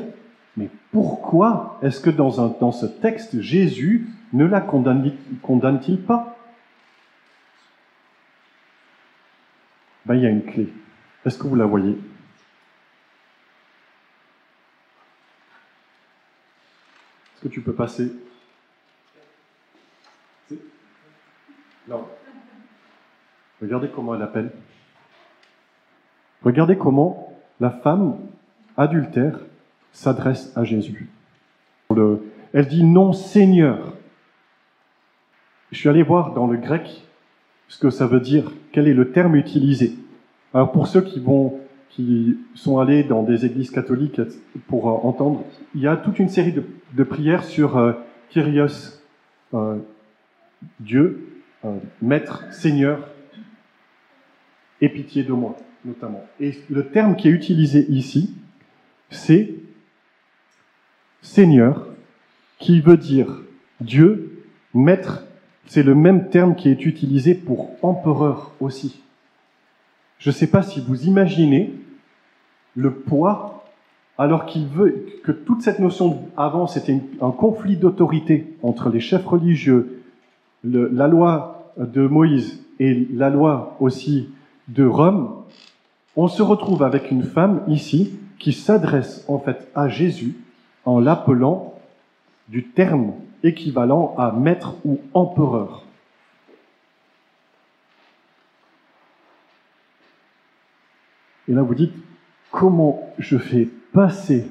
Mais 0.57 0.69
pourquoi 0.91 1.79
est-ce 1.81 2.01
que 2.01 2.09
dans, 2.09 2.71
ce 2.71 2.85
texte, 2.85 3.39
Jésus 3.39 4.07
ne 4.33 4.45
la 4.45 4.61
condamne-t-il 4.61 6.01
pas? 6.01 6.37
Ben, 10.05 10.15
Il 10.15 10.21
y 10.21 10.25
a 10.25 10.29
une 10.29 10.43
clé. 10.43 10.67
Est-ce 11.25 11.37
que 11.37 11.47
vous 11.47 11.55
la 11.55 11.65
voyez? 11.65 11.97
Est-ce 17.33 17.41
que 17.43 17.47
tu 17.47 17.61
peux 17.61 17.73
passer? 17.73 18.11
Regardez 23.61 23.89
comment 23.89 24.15
elle 24.15 24.21
appelle. 24.21 24.51
Regardez 26.43 26.77
comment 26.77 27.33
la 27.59 27.69
femme 27.69 28.17
adultère 28.77 29.39
s'adresse 29.91 30.55
à 30.55 30.63
Jésus. 30.63 31.09
Elle 32.53 32.67
dit 32.67 32.83
non 32.83 33.13
Seigneur. 33.13 33.93
Je 35.71 35.77
suis 35.77 35.89
allé 35.89 36.03
voir 36.03 36.33
dans 36.33 36.47
le 36.47 36.57
grec, 36.57 37.03
ce 37.67 37.77
que 37.77 37.89
ça 37.89 38.07
veut 38.07 38.19
dire, 38.19 38.51
quel 38.71 38.87
est 38.87 38.93
le 38.93 39.11
terme 39.11 39.35
utilisé. 39.35 39.95
Alors 40.53 40.71
pour 40.71 40.87
ceux 40.87 41.01
qui 41.01 41.19
vont, 41.19 41.59
qui 41.89 42.37
sont 42.55 42.79
allés 42.79 43.03
dans 43.03 43.23
des 43.23 43.45
églises 43.45 43.69
catholiques 43.69 44.21
pour 44.67 44.87
euh, 44.87 45.07
entendre, 45.07 45.43
il 45.75 45.81
y 45.81 45.87
a 45.87 45.95
toute 45.95 46.17
une 46.17 46.29
série 46.29 46.55
de, 46.93 47.03
prières 47.03 47.43
sur 47.43 47.77
euh, 47.77 47.93
Kyrios, 48.29 49.01
euh, 49.53 49.77
Dieu, 50.79 51.38
Maître, 52.01 52.45
Seigneur, 52.51 53.07
et 54.81 54.89
pitié 54.89 55.23
de 55.23 55.33
moi, 55.33 55.57
notamment. 55.83 56.23
Et 56.39 56.53
le 56.69 56.87
terme 56.87 57.15
qui 57.15 57.27
est 57.27 57.31
utilisé 57.31 57.85
ici, 57.89 58.35
c'est 59.09 59.55
Seigneur, 61.21 61.87
qui 62.59 62.79
veut 62.79 62.97
dire 62.97 63.41
Dieu, 63.81 64.45
Maître, 64.73 65.23
c'est 65.65 65.83
le 65.83 65.95
même 65.95 66.29
terme 66.29 66.55
qui 66.55 66.69
est 66.69 66.85
utilisé 66.85 67.35
pour 67.35 67.71
empereur 67.81 68.53
aussi. 68.59 69.01
Je 70.17 70.29
ne 70.29 70.33
sais 70.33 70.47
pas 70.47 70.63
si 70.63 70.81
vous 70.81 71.05
imaginez 71.05 71.73
le 72.75 72.93
poids, 72.93 73.65
alors 74.17 74.45
qu'il 74.45 74.67
veut 74.67 75.05
que 75.23 75.31
toute 75.31 75.61
cette 75.61 75.79
notion 75.79 76.27
avant, 76.35 76.67
c'était 76.67 76.99
un 77.21 77.31
conflit 77.31 77.77
d'autorité 77.77 78.53
entre 78.63 78.89
les 78.89 78.99
chefs 78.99 79.25
religieux, 79.25 79.98
la 80.63 81.07
loi 81.07 81.73
de 81.77 82.07
Moïse 82.07 82.63
et 82.79 83.07
la 83.11 83.29
loi 83.29 83.75
aussi 83.79 84.29
de 84.67 84.85
Rome, 84.85 85.43
on 86.15 86.27
se 86.27 86.41
retrouve 86.41 86.83
avec 86.83 87.11
une 87.11 87.23
femme 87.23 87.63
ici 87.67 88.19
qui 88.39 88.53
s'adresse 88.53 89.25
en 89.27 89.39
fait 89.39 89.69
à 89.75 89.89
Jésus 89.89 90.35
en 90.85 90.99
l'appelant 90.99 91.73
du 92.47 92.65
terme 92.67 93.13
équivalent 93.43 94.15
à 94.17 94.31
maître 94.31 94.75
ou 94.85 94.99
empereur. 95.13 95.83
Et 101.47 101.53
là, 101.53 101.63
vous 101.63 101.75
dites, 101.75 101.93
comment 102.51 103.11
je 103.17 103.37
fais 103.37 103.67
passer 103.91 104.47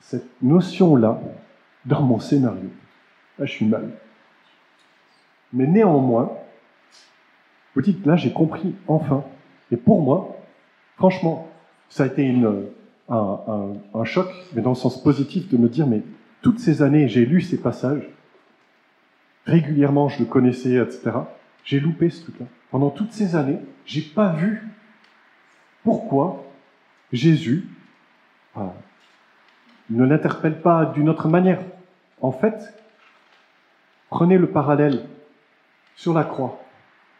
cette 0.00 0.42
notion-là 0.42 1.20
dans 1.84 2.02
mon 2.02 2.18
scénario? 2.18 2.70
Là, 3.38 3.44
je 3.44 3.52
suis 3.52 3.66
mal. 3.66 3.90
Mais 5.52 5.66
néanmoins, 5.66 6.32
vous 7.74 7.82
dites, 7.82 8.04
là, 8.06 8.16
j'ai 8.16 8.32
compris, 8.32 8.74
enfin. 8.88 9.24
Et 9.70 9.76
pour 9.76 10.02
moi, 10.02 10.36
franchement, 10.96 11.48
ça 11.88 12.04
a 12.04 12.06
été 12.06 12.22
une, 12.22 12.66
un, 13.08 13.74
un, 13.94 14.04
choc, 14.04 14.28
mais 14.54 14.62
dans 14.62 14.70
le 14.70 14.76
sens 14.76 15.02
positif, 15.02 15.48
de 15.48 15.56
me 15.56 15.68
dire, 15.68 15.86
mais 15.86 16.02
toutes 16.42 16.60
ces 16.60 16.82
années, 16.82 17.08
j'ai 17.08 17.24
lu 17.24 17.40
ces 17.40 17.60
passages, 17.60 18.08
régulièrement, 19.46 20.08
je 20.08 20.20
le 20.20 20.24
connaissais, 20.24 20.74
etc. 20.74 21.10
J'ai 21.64 21.80
loupé 21.80 22.10
ce 22.10 22.22
truc-là. 22.22 22.46
Pendant 22.70 22.90
toutes 22.90 23.12
ces 23.12 23.36
années, 23.36 23.58
j'ai 23.84 24.02
pas 24.02 24.32
vu 24.32 24.62
pourquoi 25.82 26.44
Jésus 27.12 27.66
euh, 28.56 28.60
ne 29.90 30.04
l'interpelle 30.04 30.60
pas 30.60 30.86
d'une 30.86 31.08
autre 31.08 31.28
manière. 31.28 31.60
En 32.20 32.32
fait, 32.32 32.74
prenez 34.08 34.38
le 34.38 34.48
parallèle 34.48 35.06
sur 36.00 36.14
la 36.14 36.24
croix. 36.24 36.58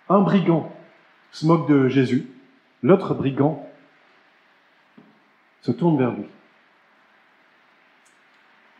Un 0.08 0.20
brigand 0.20 0.72
se 1.32 1.44
moque 1.44 1.68
de 1.68 1.88
Jésus, 1.88 2.30
l'autre 2.82 3.12
brigand 3.12 3.62
se 5.60 5.70
tourne 5.70 5.98
vers 5.98 6.12
lui 6.12 6.24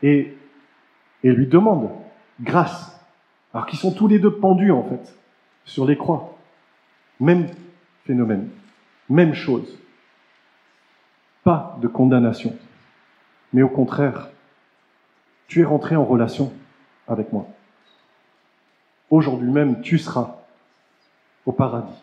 et, 0.01 0.35
lui 1.21 1.45
demande 1.45 1.91
grâce, 2.41 2.99
alors 3.53 3.67
qu'ils 3.67 3.77
sont 3.77 3.93
tous 3.93 4.07
les 4.07 4.17
deux 4.17 4.33
pendus 4.33 4.71
en 4.71 4.83
fait 4.83 5.15
sur 5.65 5.85
les 5.85 5.95
croix. 5.95 6.35
Même 7.19 7.45
phénomène, 8.05 8.49
même 9.07 9.35
chose. 9.35 9.77
Pas 11.43 11.77
de 11.79 11.87
condamnation, 11.87 12.55
mais 13.53 13.61
au 13.61 13.69
contraire, 13.69 14.29
tu 15.45 15.61
es 15.61 15.63
rentré 15.63 15.95
en 15.95 16.05
relation 16.05 16.51
avec 17.07 17.31
moi. 17.31 17.45
Aujourd'hui 19.11 19.51
même, 19.51 19.81
tu 19.81 19.99
seras 19.99 20.37
au 21.45 21.51
paradis. 21.51 22.01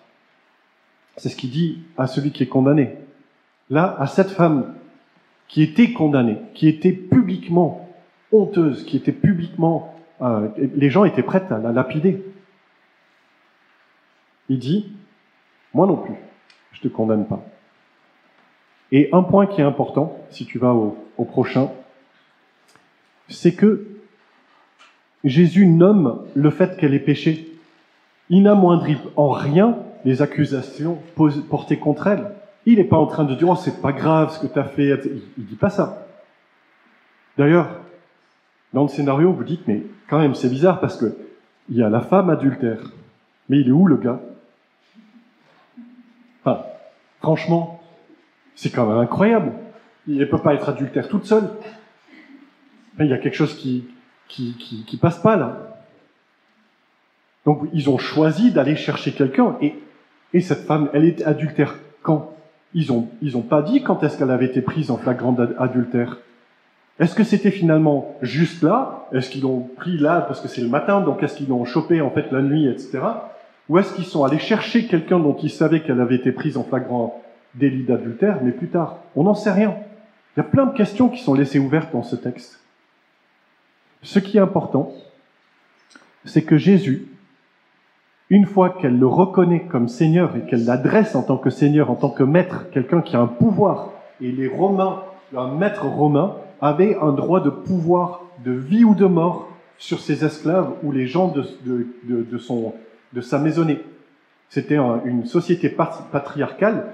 C'est 1.17 1.31
ce 1.31 1.37
qu'il 1.37 1.51
dit 1.51 1.83
à 1.97 2.07
celui 2.07 2.31
qui 2.31 2.43
est 2.43 2.49
condamné. 2.49 2.97
Là, 3.71 3.97
à 3.99 4.07
cette 4.07 4.31
femme 4.31 4.75
qui 5.49 5.63
était 5.63 5.93
condamnée, 5.93 6.37
qui 6.55 6.69
était 6.69 6.93
publiquement 6.93 7.89
honteuse, 8.31 8.85
qui 8.85 8.97
était 8.97 9.13
publiquement... 9.13 9.95
Euh, 10.21 10.49
les 10.59 10.91
gens 10.91 11.05
étaient 11.05 11.23
prêts 11.23 11.45
à 11.51 11.59
la 11.59 11.73
lapider. 11.73 12.23
Il 14.51 14.59
dit, 14.59 14.93
moi 15.73 15.87
non 15.87 15.97
plus, 15.97 16.15
je 16.73 16.83
te 16.83 16.89
condamne 16.89 17.27
pas. 17.27 17.43
Et 18.93 19.09
un 19.13 19.23
point 19.23 19.47
qui 19.47 19.61
est 19.61 19.65
important, 19.65 20.19
si 20.31 20.45
tu 20.45 20.59
vas 20.59 20.75
au, 20.75 20.97
au 21.17 21.25
prochain, 21.25 21.71
c'est 23.29 23.55
que 23.55 23.98
Jésus 25.25 25.67
nomme 25.67 26.23
le 26.35 26.51
fait 26.51 26.77
qu'elle 26.77 26.95
ait 26.95 27.01
péché. 27.01 27.49
Il 28.31 28.43
n'amoindrit 28.43 28.99
en 29.17 29.31
rien 29.31 29.79
les 30.05 30.23
accusations 30.23 30.99
portées 31.49 31.79
contre 31.79 32.07
elle. 32.07 32.33
Il 32.67 32.77
n'est 32.77 32.85
pas 32.85 32.99
en 32.99 33.07
train 33.07 33.25
de 33.25 33.35
dire, 33.35 33.49
oh, 33.49 33.57
c'est 33.57 33.81
pas 33.81 33.93
grave 33.93 34.31
ce 34.31 34.39
que 34.39 34.53
tu 34.53 34.59
as 34.59 34.65
fait. 34.65 35.01
Il, 35.05 35.23
il 35.39 35.47
dit 35.47 35.57
pas 35.57 35.71
ça. 35.71 36.07
D'ailleurs, 37.37 37.69
dans 38.73 38.83
le 38.83 38.89
scénario, 38.89 39.33
vous 39.33 39.45
dites, 39.45 39.67
mais 39.67 39.83
quand 40.09 40.19
même, 40.19 40.35
c'est 40.35 40.51
bizarre 40.51 40.81
parce 40.81 40.97
que 40.97 41.17
il 41.71 41.77
y 41.77 41.83
a 41.83 41.89
la 41.89 42.01
femme 42.01 42.31
adultère. 42.31 42.93
Mais 43.49 43.61
il 43.61 43.69
est 43.69 43.73
où 43.73 43.87
le 43.87 43.97
gars? 43.97 44.21
Franchement, 47.21 47.83
c'est 48.55 48.71
quand 48.71 48.87
même 48.87 48.99
incroyable. 48.99 49.53
Il 50.07 50.19
ne 50.19 50.25
peut 50.25 50.39
pas 50.39 50.55
être 50.55 50.69
adultère 50.69 51.09
toute 51.09 51.27
seule. 51.27 51.51
il 53.01 53.07
y 53.07 53.13
a 53.13 53.19
quelque 53.19 53.35
chose 53.35 53.55
qui, 53.55 53.85
qui, 54.29 54.55
qui, 54.59 54.85
qui 54.85 54.97
passe 54.97 55.19
pas 55.19 55.37
là. 55.37 55.79
Donc 57.47 57.63
ils 57.73 57.89
ont 57.89 57.99
choisi 57.99 58.53
d'aller 58.53 58.77
chercher 58.77 59.13
quelqu'un 59.13 59.57
et, 59.61 59.75
et 60.35 60.41
cette 60.41 60.67
femme, 60.67 60.91
elle 60.93 61.05
est 61.05 61.23
adultère 61.23 61.77
quand? 62.03 62.35
Ils 62.75 62.93
ont 62.93 63.09
ils 63.23 63.37
ont 63.37 63.43
pas 63.43 63.63
dit 63.63 63.83
quand 63.83 64.03
est-ce 64.05 64.19
qu'elle 64.19 64.31
avait 64.31 64.47
été 64.47 64.61
prise 64.61 64.91
en 64.91 64.99
flagrant 64.99 65.35
adultère. 65.59 66.19
Est-ce 66.99 67.15
que 67.15 67.25
c'était 67.25 67.51
finalement 67.51 68.17
juste 68.23 68.63
là? 68.63 69.07
Est-ce 69.13 69.31
qu'ils 69.31 69.43
l'ont 69.43 69.61
pris 69.77 69.97
là 69.97 70.21
parce 70.21 70.41
que 70.41 70.49
c'est 70.49 70.61
le 70.61 70.69
matin, 70.69 71.01
donc 71.01 71.23
est-ce 71.23 71.37
qu'ils 71.37 71.49
l'ont 71.49 71.65
chopé 71.65 72.01
en 72.01 72.11
fait 72.11 72.31
la 72.31 72.43
nuit, 72.43 72.69
etc. 72.69 72.99
Ou 73.69 73.79
est-ce 73.79 73.95
qu'ils 73.95 74.05
sont 74.05 74.25
allés 74.25 74.39
chercher 74.39 74.87
quelqu'un 74.87 75.19
dont 75.19 75.37
ils 75.43 75.51
savaient 75.51 75.81
qu'elle 75.81 76.01
avait 76.01 76.17
été 76.17 76.33
prise 76.33 76.57
en 76.57 76.65
flagrant 76.65 77.23
délit 77.55 77.85
d'adultère, 77.85 78.41
mais 78.43 78.51
plus 78.51 78.69
tard? 78.69 78.99
On 79.17 79.23
n'en 79.23 79.35
sait 79.35 79.53
rien. 79.53 79.77
Il 80.37 80.41
y 80.41 80.43
a 80.43 80.45
plein 80.45 80.67
de 80.67 80.77
questions 80.77 81.09
qui 81.09 81.23
sont 81.23 81.35
laissées 81.35 81.59
ouvertes 81.59 81.93
dans 81.93 82.03
ce 82.03 82.17
texte. 82.17 82.61
Ce 84.03 84.19
qui 84.19 84.39
est 84.39 84.41
important, 84.41 84.93
c'est 86.25 86.43
que 86.43 86.57
Jésus, 86.57 87.09
une 88.31 88.47
fois 88.47 88.71
qu'elle 88.71 88.99
le 88.99 89.07
reconnaît 89.07 89.67
comme 89.67 89.89
Seigneur 89.89 90.37
et 90.37 90.49
qu'elle 90.49 90.65
l'adresse 90.65 91.15
en 91.15 91.23
tant 91.23 91.39
que 91.39 91.51
Seigneur, 91.51 91.91
en 91.91 91.95
tant 91.95 92.11
que 92.11 92.23
maître, 92.23 92.67
quelqu'un 92.71 93.01
qui 93.01 93.17
a 93.17 93.21
un 93.21 93.27
pouvoir, 93.27 93.93
et 94.21 94.31
les 94.31 94.49
Romains, 94.49 95.03
un 95.37 95.55
maître 95.55 95.87
romain, 95.87 96.37
avait 96.61 96.97
un 97.01 97.13
droit 97.13 97.41
de 97.41 97.51
pouvoir 97.51 98.23
de 98.45 98.53
vie 98.53 98.85
ou 98.85 98.95
de 98.95 99.07
mort 99.07 99.49
sur 99.79 100.01
ses 100.01 100.25
esclaves 100.25 100.73
ou 100.83 100.93
les 100.93 101.07
gens 101.07 101.29
de, 101.29 102.39
son, 102.39 102.75
de 103.13 103.21
sa 103.21 103.39
maisonnée. 103.39 103.81
C'était 104.49 104.79
une 105.05 105.27
société 105.27 105.69
patriarcale. 105.69 106.87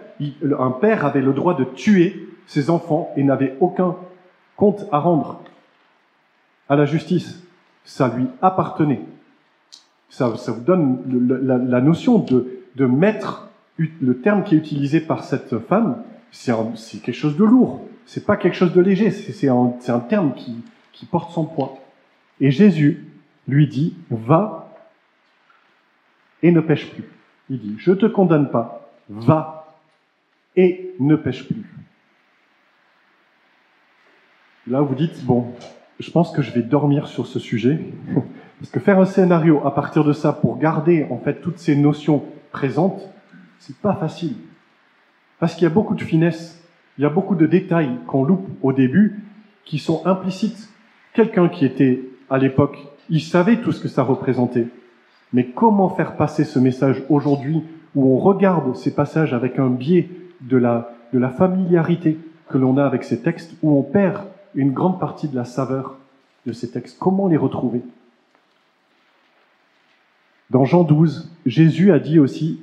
un 0.58 0.70
père 0.70 1.06
avait 1.06 1.22
le 1.22 1.32
droit 1.32 1.54
de 1.54 1.64
tuer 1.64 2.28
ses 2.46 2.68
enfants 2.68 3.12
et 3.16 3.22
n'avait 3.22 3.56
aucun 3.60 3.96
compte 4.56 4.86
à 4.92 4.98
rendre 4.98 5.40
à 6.68 6.77
la 6.77 6.87
justice. 6.87 7.42
Ça 7.85 8.09
lui 8.09 8.27
appartenait. 8.40 9.03
Ça, 10.09 10.37
ça 10.37 10.53
vous 10.53 10.62
donne 10.62 11.03
la, 11.68 11.81
notion 11.81 12.18
de, 12.18 12.61
de 12.77 12.87
maître. 12.87 13.48
Le 13.79 14.20
terme 14.20 14.44
qui 14.44 14.55
est 14.55 14.59
utilisé 14.59 15.00
par 15.00 15.24
cette 15.24 15.59
femme, 15.59 16.03
c'est 16.31 17.03
quelque 17.03 17.12
chose 17.12 17.37
de 17.37 17.44
lourd. 17.44 17.87
C'est 18.07 18.24
pas 18.24 18.37
quelque 18.37 18.55
chose 18.55 18.72
de 18.72 18.81
léger. 18.81 19.11
C'est 19.11 19.48
un, 19.48 19.74
un, 19.88 20.00
terme 20.00 20.35
qui, 20.35 20.57
qui 20.92 21.07
porte 21.07 21.33
son 21.33 21.44
poids. 21.44 21.79
Et 22.40 22.50
Jésus 22.50 23.07
lui 23.48 23.66
dit, 23.66 23.94
va 24.11 24.72
et 26.42 26.53
ne 26.53 26.61
pêche 26.61 26.90
plus. 26.90 27.05
Il 27.50 27.59
dit, 27.59 27.74
je 27.79 27.92
te 27.92 28.07
condamne 28.07 28.50
pas, 28.50 28.90
va 29.09 29.77
et 30.57 30.94
ne 31.00 31.16
pêche 31.16 31.46
plus. 31.46 31.64
Là, 34.66 34.81
vous 34.81 34.94
dites, 34.94 35.24
bon, 35.24 35.53
je 36.00 36.11
pense 36.11 36.33
que 36.33 36.42
je 36.42 36.52
vais 36.52 36.62
dormir 36.62 37.07
sur 37.07 37.26
ce 37.26 37.38
sujet, 37.38 37.80
parce 38.59 38.70
que 38.70 38.80
faire 38.80 38.98
un 38.98 39.04
scénario 39.04 39.61
à 39.64 39.74
partir 39.74 40.04
de 40.04 40.12
ça 40.12 40.33
pour 40.33 40.59
garder 40.59 41.07
en 41.11 41.18
fait 41.18 41.40
toutes 41.40 41.59
ces 41.59 41.76
notions 41.76 42.24
présentes, 42.52 43.09
c'est 43.59 43.76
pas 43.76 43.94
facile. 43.94 44.35
Parce 45.38 45.54
qu'il 45.54 45.64
y 45.64 45.66
a 45.66 45.70
beaucoup 45.70 45.94
de 45.94 46.02
finesse, 46.02 46.62
il 46.98 47.02
y 47.02 47.04
a 47.04 47.11
beaucoup 47.11 47.35
de 47.35 47.46
détails 47.46 47.98
qu'on 48.07 48.24
loupe 48.24 48.48
au 48.62 48.72
début 48.72 49.22
qui 49.64 49.78
sont 49.78 50.07
implicites. 50.07 50.68
Quelqu'un 51.12 51.48
qui 51.48 51.64
était 51.64 52.02
à 52.30 52.38
l'époque, 52.38 52.78
il 53.11 53.20
savait 53.20 53.57
tout 53.57 53.72
ce 53.72 53.80
que 53.80 53.88
ça 53.88 54.02
représentait. 54.02 54.68
Mais 55.33 55.46
comment 55.46 55.88
faire 55.90 56.16
passer 56.16 56.44
ce 56.44 56.59
message 56.59 57.02
aujourd'hui 57.09 57.62
où 57.94 58.14
on 58.14 58.18
regarde 58.18 58.76
ces 58.76 58.94
passages 58.94 59.35
avec 59.35 59.59
un 59.59 59.68
biais 59.68 60.09
de 60.40 60.57
la, 60.57 60.94
de 61.12 61.18
la 61.18 61.30
familiarité 61.30 62.18
que 62.48 62.59
l'on 62.59 62.76
a 62.76 62.85
avec 62.85 63.04
ces 63.04 63.20
textes, 63.20 63.54
où 63.62 63.78
on 63.78 63.83
perd 63.83 64.22
une 64.54 64.72
grande 64.72 65.00
partie 65.00 65.28
de 65.28 65.36
la 65.36 65.44
saveur 65.44 65.96
de 66.46 66.52
ces 66.52 66.70
textes 66.70 66.98
Comment 66.98 67.28
les 67.28 67.36
retrouver? 67.36 67.82
Dans 70.50 70.64
Jean 70.64 70.84
12, 70.84 71.30
Jésus 71.46 71.92
a 71.92 71.98
dit 71.98 72.18
aussi, 72.18 72.60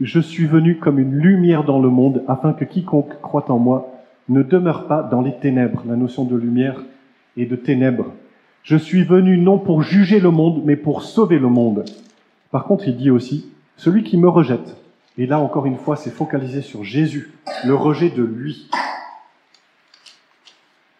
Je 0.00 0.20
suis 0.20 0.46
venu 0.46 0.78
comme 0.78 0.98
une 0.98 1.14
lumière 1.14 1.64
dans 1.64 1.80
le 1.80 1.90
monde, 1.90 2.22
afin 2.28 2.52
que 2.52 2.64
quiconque 2.64 3.20
croit 3.20 3.50
en 3.50 3.58
moi 3.58 3.90
ne 4.28 4.42
demeure 4.42 4.86
pas 4.86 5.02
dans 5.02 5.20
les 5.20 5.36
ténèbres. 5.36 5.82
La 5.86 5.96
notion 5.96 6.24
de 6.24 6.36
lumière 6.36 6.80
et 7.36 7.46
de 7.46 7.56
ténèbres. 7.56 8.12
Je 8.62 8.76
suis 8.76 9.04
venu 9.04 9.36
non 9.36 9.58
pour 9.58 9.82
juger 9.82 10.20
le 10.20 10.30
monde, 10.30 10.62
mais 10.64 10.76
pour 10.76 11.02
sauver 11.02 11.38
le 11.38 11.48
monde. 11.48 11.84
Par 12.50 12.64
contre, 12.64 12.88
il 12.88 12.96
dit 12.96 13.10
aussi, 13.10 13.50
celui 13.76 14.04
qui 14.04 14.16
me 14.16 14.28
rejette, 14.28 14.76
et 15.18 15.26
là 15.26 15.38
encore 15.38 15.66
une 15.66 15.76
fois, 15.76 15.96
c'est 15.96 16.10
focalisé 16.10 16.62
sur 16.62 16.82
Jésus, 16.84 17.32
le 17.66 17.74
rejet 17.74 18.10
de 18.10 18.22
lui, 18.22 18.70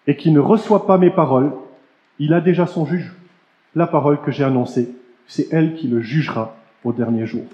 et 0.06 0.16
qui 0.16 0.30
ne 0.30 0.40
reçoit 0.40 0.86
pas 0.86 0.98
mes 0.98 1.10
paroles, 1.10 1.52
il 2.18 2.32
a 2.34 2.40
déjà 2.40 2.66
son 2.66 2.86
juge. 2.86 3.12
La 3.74 3.86
parole 3.86 4.20
que 4.20 4.30
j'ai 4.30 4.44
annoncée, 4.44 4.94
c'est 5.26 5.52
elle 5.52 5.74
qui 5.74 5.88
le 5.88 6.00
jugera 6.00 6.56
au 6.84 6.92
dernier 6.92 7.26
jour. 7.26 7.44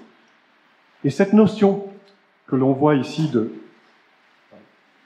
Et 1.03 1.09
cette 1.09 1.33
notion 1.33 1.85
que 2.47 2.55
l'on 2.55 2.73
voit 2.73 2.95
ici 2.95 3.29
de, 3.29 3.53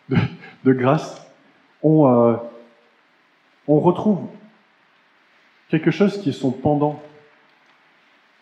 de, 0.10 0.74
grâce, 0.74 1.26
on, 1.84 2.08
euh, 2.08 2.36
on 3.68 3.80
retrouve 3.80 4.28
quelque 5.70 5.92
chose 5.92 6.20
qui 6.20 6.30
est 6.30 6.34
son 6.34 6.52
pendant. 6.52 7.02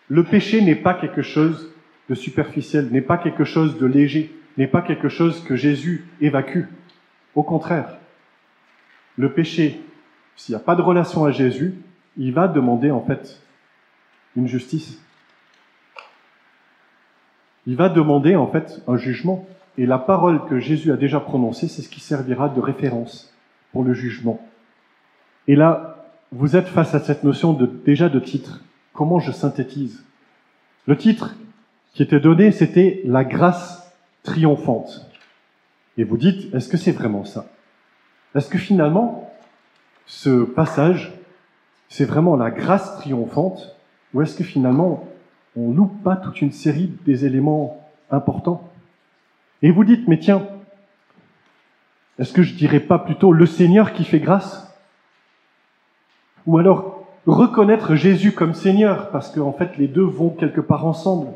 Le 0.07 0.23
péché 0.23 0.61
n'est 0.61 0.75
pas 0.75 0.93
quelque 0.93 1.21
chose 1.21 1.71
de 2.09 2.15
superficiel, 2.15 2.89
n'est 2.91 3.01
pas 3.01 3.17
quelque 3.17 3.43
chose 3.43 3.77
de 3.77 3.85
léger, 3.85 4.33
n'est 4.57 4.67
pas 4.67 4.81
quelque 4.81 5.09
chose 5.09 5.43
que 5.43 5.55
Jésus 5.55 6.05
évacue. 6.21 6.65
Au 7.35 7.43
contraire, 7.43 7.97
le 9.17 9.31
péché, 9.31 9.81
s'il 10.35 10.53
n'y 10.53 10.61
a 10.61 10.63
pas 10.63 10.75
de 10.75 10.81
relation 10.81 11.25
à 11.25 11.31
Jésus, 11.31 11.75
il 12.17 12.33
va 12.33 12.47
demander 12.47 12.91
en 12.91 13.01
fait 13.01 13.41
une 14.35 14.47
justice. 14.47 14.99
Il 17.65 17.75
va 17.75 17.89
demander 17.89 18.35
en 18.35 18.47
fait 18.47 18.81
un 18.87 18.97
jugement. 18.97 19.47
Et 19.77 19.85
la 19.85 19.97
parole 19.97 20.45
que 20.45 20.59
Jésus 20.59 20.91
a 20.91 20.97
déjà 20.97 21.19
prononcée, 21.19 21.67
c'est 21.67 21.81
ce 21.81 21.89
qui 21.89 21.99
servira 21.99 22.49
de 22.49 22.59
référence 22.59 23.33
pour 23.71 23.83
le 23.83 23.93
jugement. 23.93 24.39
Et 25.47 25.55
là, 25.55 26.05
vous 26.31 26.55
êtes 26.55 26.67
face 26.67 26.93
à 26.93 26.99
cette 26.99 27.23
notion 27.23 27.53
déjà 27.85 28.09
de 28.09 28.19
titre. 28.19 28.63
Comment 28.91 29.19
je 29.19 29.31
synthétise? 29.31 30.03
Le 30.85 30.97
titre 30.97 31.35
qui 31.93 32.03
était 32.03 32.19
donné, 32.19 32.51
c'était 32.51 33.01
la 33.05 33.23
grâce 33.23 33.93
triomphante. 34.23 35.07
Et 35.97 36.03
vous 36.03 36.17
dites, 36.17 36.53
est-ce 36.53 36.69
que 36.69 36.77
c'est 36.77 36.91
vraiment 36.91 37.23
ça? 37.23 37.47
Est-ce 38.35 38.49
que 38.49 38.57
finalement, 38.57 39.31
ce 40.05 40.43
passage, 40.43 41.13
c'est 41.89 42.05
vraiment 42.05 42.35
la 42.35 42.51
grâce 42.51 42.95
triomphante 42.97 43.75
Ou 44.13 44.21
est-ce 44.21 44.35
que 44.35 44.43
finalement, 44.43 45.07
on 45.55 45.71
loupe 45.71 46.03
pas 46.03 46.15
toute 46.15 46.41
une 46.41 46.51
série 46.51 46.91
des 47.05 47.25
éléments 47.25 47.87
importants? 48.11 48.69
Et 49.61 49.71
vous 49.71 49.83
dites, 49.83 50.07
mais 50.07 50.19
tiens, 50.19 50.45
est-ce 52.19 52.33
que 52.33 52.43
je 52.43 52.53
dirais 52.53 52.79
pas 52.79 52.99
plutôt 52.99 53.31
le 53.31 53.45
Seigneur 53.45 53.93
qui 53.93 54.03
fait 54.03 54.19
grâce? 54.19 54.75
Ou 56.45 56.57
alors 56.57 57.05
reconnaître 57.25 57.95
Jésus 57.95 58.33
comme 58.33 58.53
Seigneur, 58.53 59.09
parce 59.09 59.31
qu'en 59.31 59.53
fait 59.53 59.77
les 59.77 59.87
deux 59.87 60.03
vont 60.03 60.29
quelque 60.29 60.61
part 60.61 60.85
ensemble. 60.85 61.27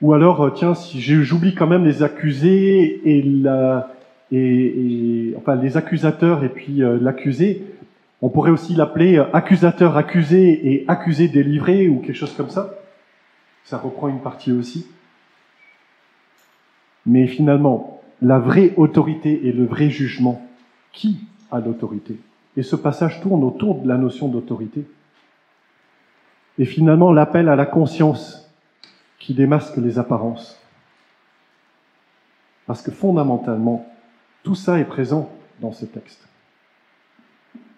Ou 0.00 0.12
alors, 0.12 0.42
euh, 0.42 0.50
tiens, 0.50 0.74
si 0.74 1.00
j'oublie 1.00 1.54
quand 1.54 1.66
même 1.66 1.84
les 1.84 2.02
accusés 2.02 3.00
et, 3.04 3.22
la, 3.22 3.90
et, 4.32 5.34
enfin 5.36 5.56
les 5.56 5.76
accusateurs 5.76 6.44
et 6.44 6.48
puis 6.48 6.82
euh, 6.82 6.98
l'accusé, 7.00 7.64
on 8.22 8.28
pourrait 8.28 8.50
aussi 8.50 8.74
l'appeler 8.74 9.18
euh, 9.18 9.24
accusateur 9.32 9.96
accusé 9.96 10.72
et 10.72 10.84
accusé 10.88 11.28
délivré 11.28 11.88
ou 11.88 12.00
quelque 12.00 12.16
chose 12.16 12.34
comme 12.34 12.50
ça. 12.50 12.74
Ça 13.64 13.78
reprend 13.78 14.08
une 14.08 14.20
partie 14.20 14.52
aussi. 14.52 14.86
Mais 17.06 17.26
finalement, 17.26 18.00
la 18.22 18.38
vraie 18.38 18.72
autorité 18.76 19.46
et 19.46 19.52
le 19.52 19.66
vrai 19.66 19.90
jugement, 19.90 20.40
qui 20.92 21.18
a 21.50 21.60
l'autorité? 21.60 22.16
Et 22.56 22.62
ce 22.62 22.76
passage 22.76 23.20
tourne 23.20 23.44
autour 23.44 23.82
de 23.82 23.88
la 23.88 23.96
notion 23.96 24.28
d'autorité. 24.28 24.84
Et 26.58 26.64
finalement, 26.64 27.12
l'appel 27.12 27.48
à 27.48 27.56
la 27.56 27.66
conscience 27.66 28.50
qui 29.18 29.34
démasque 29.34 29.76
les 29.76 29.98
apparences. 29.98 30.60
Parce 32.66 32.80
que 32.80 32.90
fondamentalement, 32.90 33.86
tout 34.44 34.54
ça 34.54 34.78
est 34.78 34.84
présent 34.84 35.32
dans 35.60 35.72
ce 35.72 35.86
texte. 35.86 36.28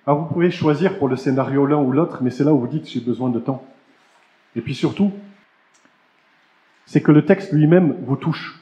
Alors 0.07 0.21
vous 0.21 0.35
pouvez 0.35 0.51
choisir 0.51 0.99
pour 0.99 1.09
le 1.09 1.17
scénario 1.17 1.65
l'un 1.65 1.79
ou 1.79 1.93
l'autre, 1.93 2.19
mais 2.23 2.31
c'est 2.31 2.45
là 2.45 2.53
où 2.53 2.59
vous 2.59 2.67
dites 2.67 2.89
j'ai 2.89 3.01
besoin 3.01 3.31
de 3.31 3.41
temps. 3.41 3.65
Et 4.55 4.61
puis 4.61 4.75
surtout, 4.75 5.13
c'est 6.85 7.01
que 7.01 7.13
le 7.13 7.25
texte 7.25 7.53
lui-même 7.53 7.97
vous 8.05 8.17
touche. 8.17 8.61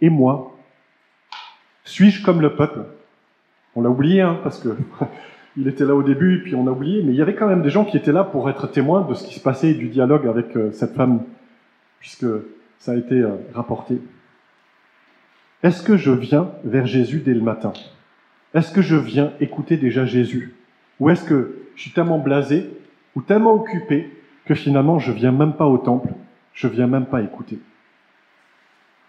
Et 0.00 0.10
moi, 0.10 0.56
suis-je 1.84 2.24
comme 2.24 2.40
le 2.40 2.56
peuple? 2.56 2.84
On 3.76 3.82
l'a 3.82 3.90
oublié, 3.90 4.20
hein, 4.22 4.38
parce 4.42 4.58
que 4.58 4.76
il 5.56 5.68
était 5.68 5.84
là 5.84 5.94
au 5.94 6.02
début, 6.02 6.42
puis 6.42 6.54
on 6.54 6.66
a 6.66 6.70
oublié, 6.70 7.02
mais 7.02 7.12
il 7.12 7.16
y 7.16 7.22
avait 7.22 7.34
quand 7.34 7.48
même 7.48 7.62
des 7.62 7.70
gens 7.70 7.84
qui 7.84 7.96
étaient 7.96 8.12
là 8.12 8.24
pour 8.24 8.48
être 8.48 8.66
témoins 8.66 9.02
de 9.02 9.14
ce 9.14 9.26
qui 9.26 9.34
se 9.34 9.40
passait 9.40 9.74
du 9.74 9.88
dialogue 9.88 10.26
avec 10.26 10.56
euh, 10.56 10.72
cette 10.72 10.94
femme, 10.94 11.22
puisque 12.00 12.26
ça 12.78 12.92
a 12.92 12.96
été 12.96 13.14
euh, 13.14 13.36
rapporté. 13.54 14.00
Est-ce 15.62 15.82
que 15.82 15.96
je 15.96 16.10
viens 16.10 16.52
vers 16.64 16.86
Jésus 16.86 17.20
dès 17.20 17.34
le 17.34 17.42
matin? 17.42 17.72
Est-ce 18.54 18.72
que 18.72 18.82
je 18.82 18.96
viens 18.96 19.32
écouter 19.40 19.76
déjà 19.76 20.06
Jésus? 20.06 20.54
Ou 20.98 21.10
est-ce 21.10 21.24
que 21.24 21.58
je 21.76 21.82
suis 21.82 21.90
tellement 21.90 22.18
blasé 22.18 22.70
ou 23.14 23.22
tellement 23.22 23.52
occupé 23.54 24.10
que 24.46 24.54
finalement 24.54 24.98
je 24.98 25.12
viens 25.12 25.32
même 25.32 25.54
pas 25.54 25.66
au 25.66 25.78
temple, 25.78 26.14
je 26.54 26.66
viens 26.66 26.86
même 26.86 27.06
pas 27.06 27.20
écouter? 27.20 27.58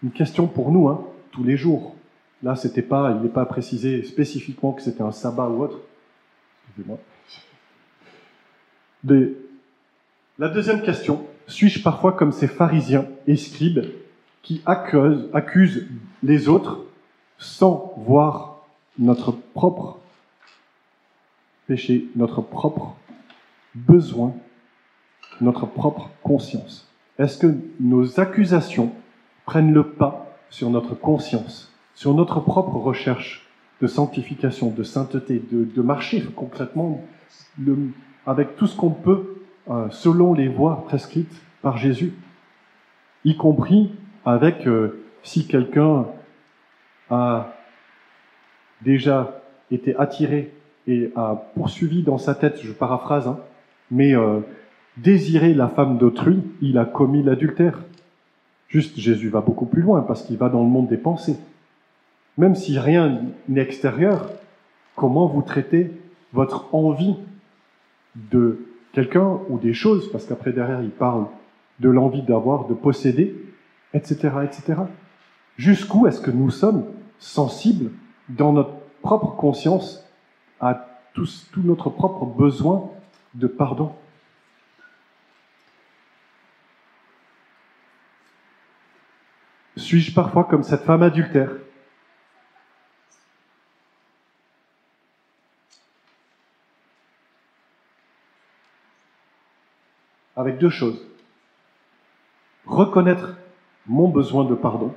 Une 0.02 0.10
question 0.10 0.46
pour 0.46 0.72
nous, 0.72 0.88
hein, 0.88 1.04
tous 1.30 1.42
les 1.44 1.56
jours. 1.56 1.96
Là, 2.42 2.56
c'était 2.56 2.82
pas, 2.82 3.12
il 3.16 3.22
n'est 3.22 3.28
pas 3.28 3.46
précisé 3.46 4.02
spécifiquement 4.02 4.72
que 4.72 4.82
c'était 4.82 5.02
un 5.02 5.12
sabbat 5.12 5.48
ou 5.48 5.62
autre. 5.62 5.80
Excusez-moi. 6.66 6.98
La 10.38 10.48
deuxième 10.48 10.82
question, 10.82 11.24
suis-je 11.46 11.82
parfois 11.82 12.12
comme 12.12 12.32
ces 12.32 12.48
pharisiens 12.48 13.06
et 13.26 13.36
scribes 13.36 13.86
qui 14.42 14.62
accusent, 14.66 15.28
accusent 15.32 15.86
les 16.22 16.48
autres 16.48 16.80
sans 17.38 17.94
voir 17.96 18.62
notre 18.98 19.32
propre 19.32 19.98
péché, 21.66 22.06
notre 22.16 22.42
propre 22.42 22.96
besoin, 23.74 24.34
notre 25.40 25.66
propre 25.66 26.10
conscience. 26.22 26.88
Est-ce 27.18 27.38
que 27.38 27.54
nos 27.80 28.20
accusations 28.20 28.92
prennent 29.46 29.72
le 29.72 29.90
pas 29.90 30.36
sur 30.50 30.70
notre 30.70 30.94
conscience 30.94 31.72
sur 31.94 32.14
notre 32.14 32.40
propre 32.40 32.76
recherche 32.76 33.46
de 33.80 33.86
sanctification, 33.86 34.70
de 34.70 34.82
sainteté, 34.82 35.42
de, 35.50 35.82
marcher 35.82 36.22
concrètement 36.36 37.04
avec 38.26 38.56
tout 38.56 38.66
ce 38.66 38.76
qu'on 38.76 38.90
peut 38.90 39.44
euh, 39.70 39.88
selon 39.90 40.34
les 40.34 40.48
voies 40.48 40.84
prescrites 40.86 41.32
par 41.62 41.76
Jésus, 41.76 42.14
y 43.24 43.36
compris 43.36 43.92
avec 44.24 44.66
euh, 44.66 45.04
si 45.22 45.46
quelqu'un 45.46 46.06
a 47.10 47.54
déjà 48.82 49.42
été 49.70 49.96
attiré 49.96 50.52
et 50.86 51.12
a 51.14 51.36
poursuivi 51.54 52.02
dans 52.02 52.18
sa 52.18 52.34
tête, 52.34 52.60
je 52.62 52.72
paraphrase, 52.72 53.28
hein, 53.28 53.38
mais 53.90 54.14
euh, 54.14 54.40
désiré 54.96 55.54
la 55.54 55.68
femme 55.68 55.98
d'autrui, 55.98 56.42
il 56.60 56.78
a 56.78 56.84
commis 56.84 57.22
l'adultère. 57.22 57.80
Juste, 58.68 58.98
Jésus 58.98 59.28
va 59.28 59.40
beaucoup 59.40 59.66
plus 59.66 59.82
loin 59.82 60.00
parce 60.00 60.22
qu'il 60.22 60.38
va 60.38 60.48
dans 60.48 60.62
le 60.62 60.68
monde 60.68 60.88
des 60.88 60.96
pensées. 60.96 61.36
Même 62.38 62.54
si 62.54 62.78
rien 62.78 63.20
n'est 63.48 63.60
extérieur, 63.60 64.30
comment 64.96 65.26
vous 65.26 65.42
traitez 65.42 65.90
votre 66.32 66.74
envie 66.74 67.16
de 68.16 68.66
quelqu'un 68.92 69.38
ou 69.48 69.58
des 69.58 69.74
choses, 69.74 70.10
parce 70.10 70.24
qu'après 70.24 70.52
derrière 70.52 70.82
il 70.82 70.90
parle 70.90 71.26
de 71.80 71.88
l'envie 71.88 72.22
d'avoir, 72.22 72.66
de 72.66 72.74
posséder, 72.74 73.34
etc., 73.94 74.16
etc. 74.44 74.80
Jusqu'où 75.56 76.06
est-ce 76.06 76.20
que 76.20 76.30
nous 76.30 76.50
sommes 76.50 76.86
sensibles 77.18 77.90
dans 78.28 78.52
notre 78.52 78.74
propre 79.02 79.36
conscience 79.36 80.04
à 80.60 80.86
tout, 81.14 81.28
tout 81.52 81.62
notre 81.62 81.90
propre 81.90 82.24
besoin 82.24 82.90
de 83.34 83.46
pardon? 83.46 83.94
Suis-je 89.76 90.14
parfois 90.14 90.44
comme 90.44 90.62
cette 90.62 90.84
femme 90.84 91.02
adultère? 91.02 91.50
Avec 100.36 100.58
deux 100.58 100.70
choses. 100.70 101.06
Reconnaître 102.64 103.36
mon 103.86 104.08
besoin 104.08 104.44
de 104.44 104.54
pardon 104.54 104.94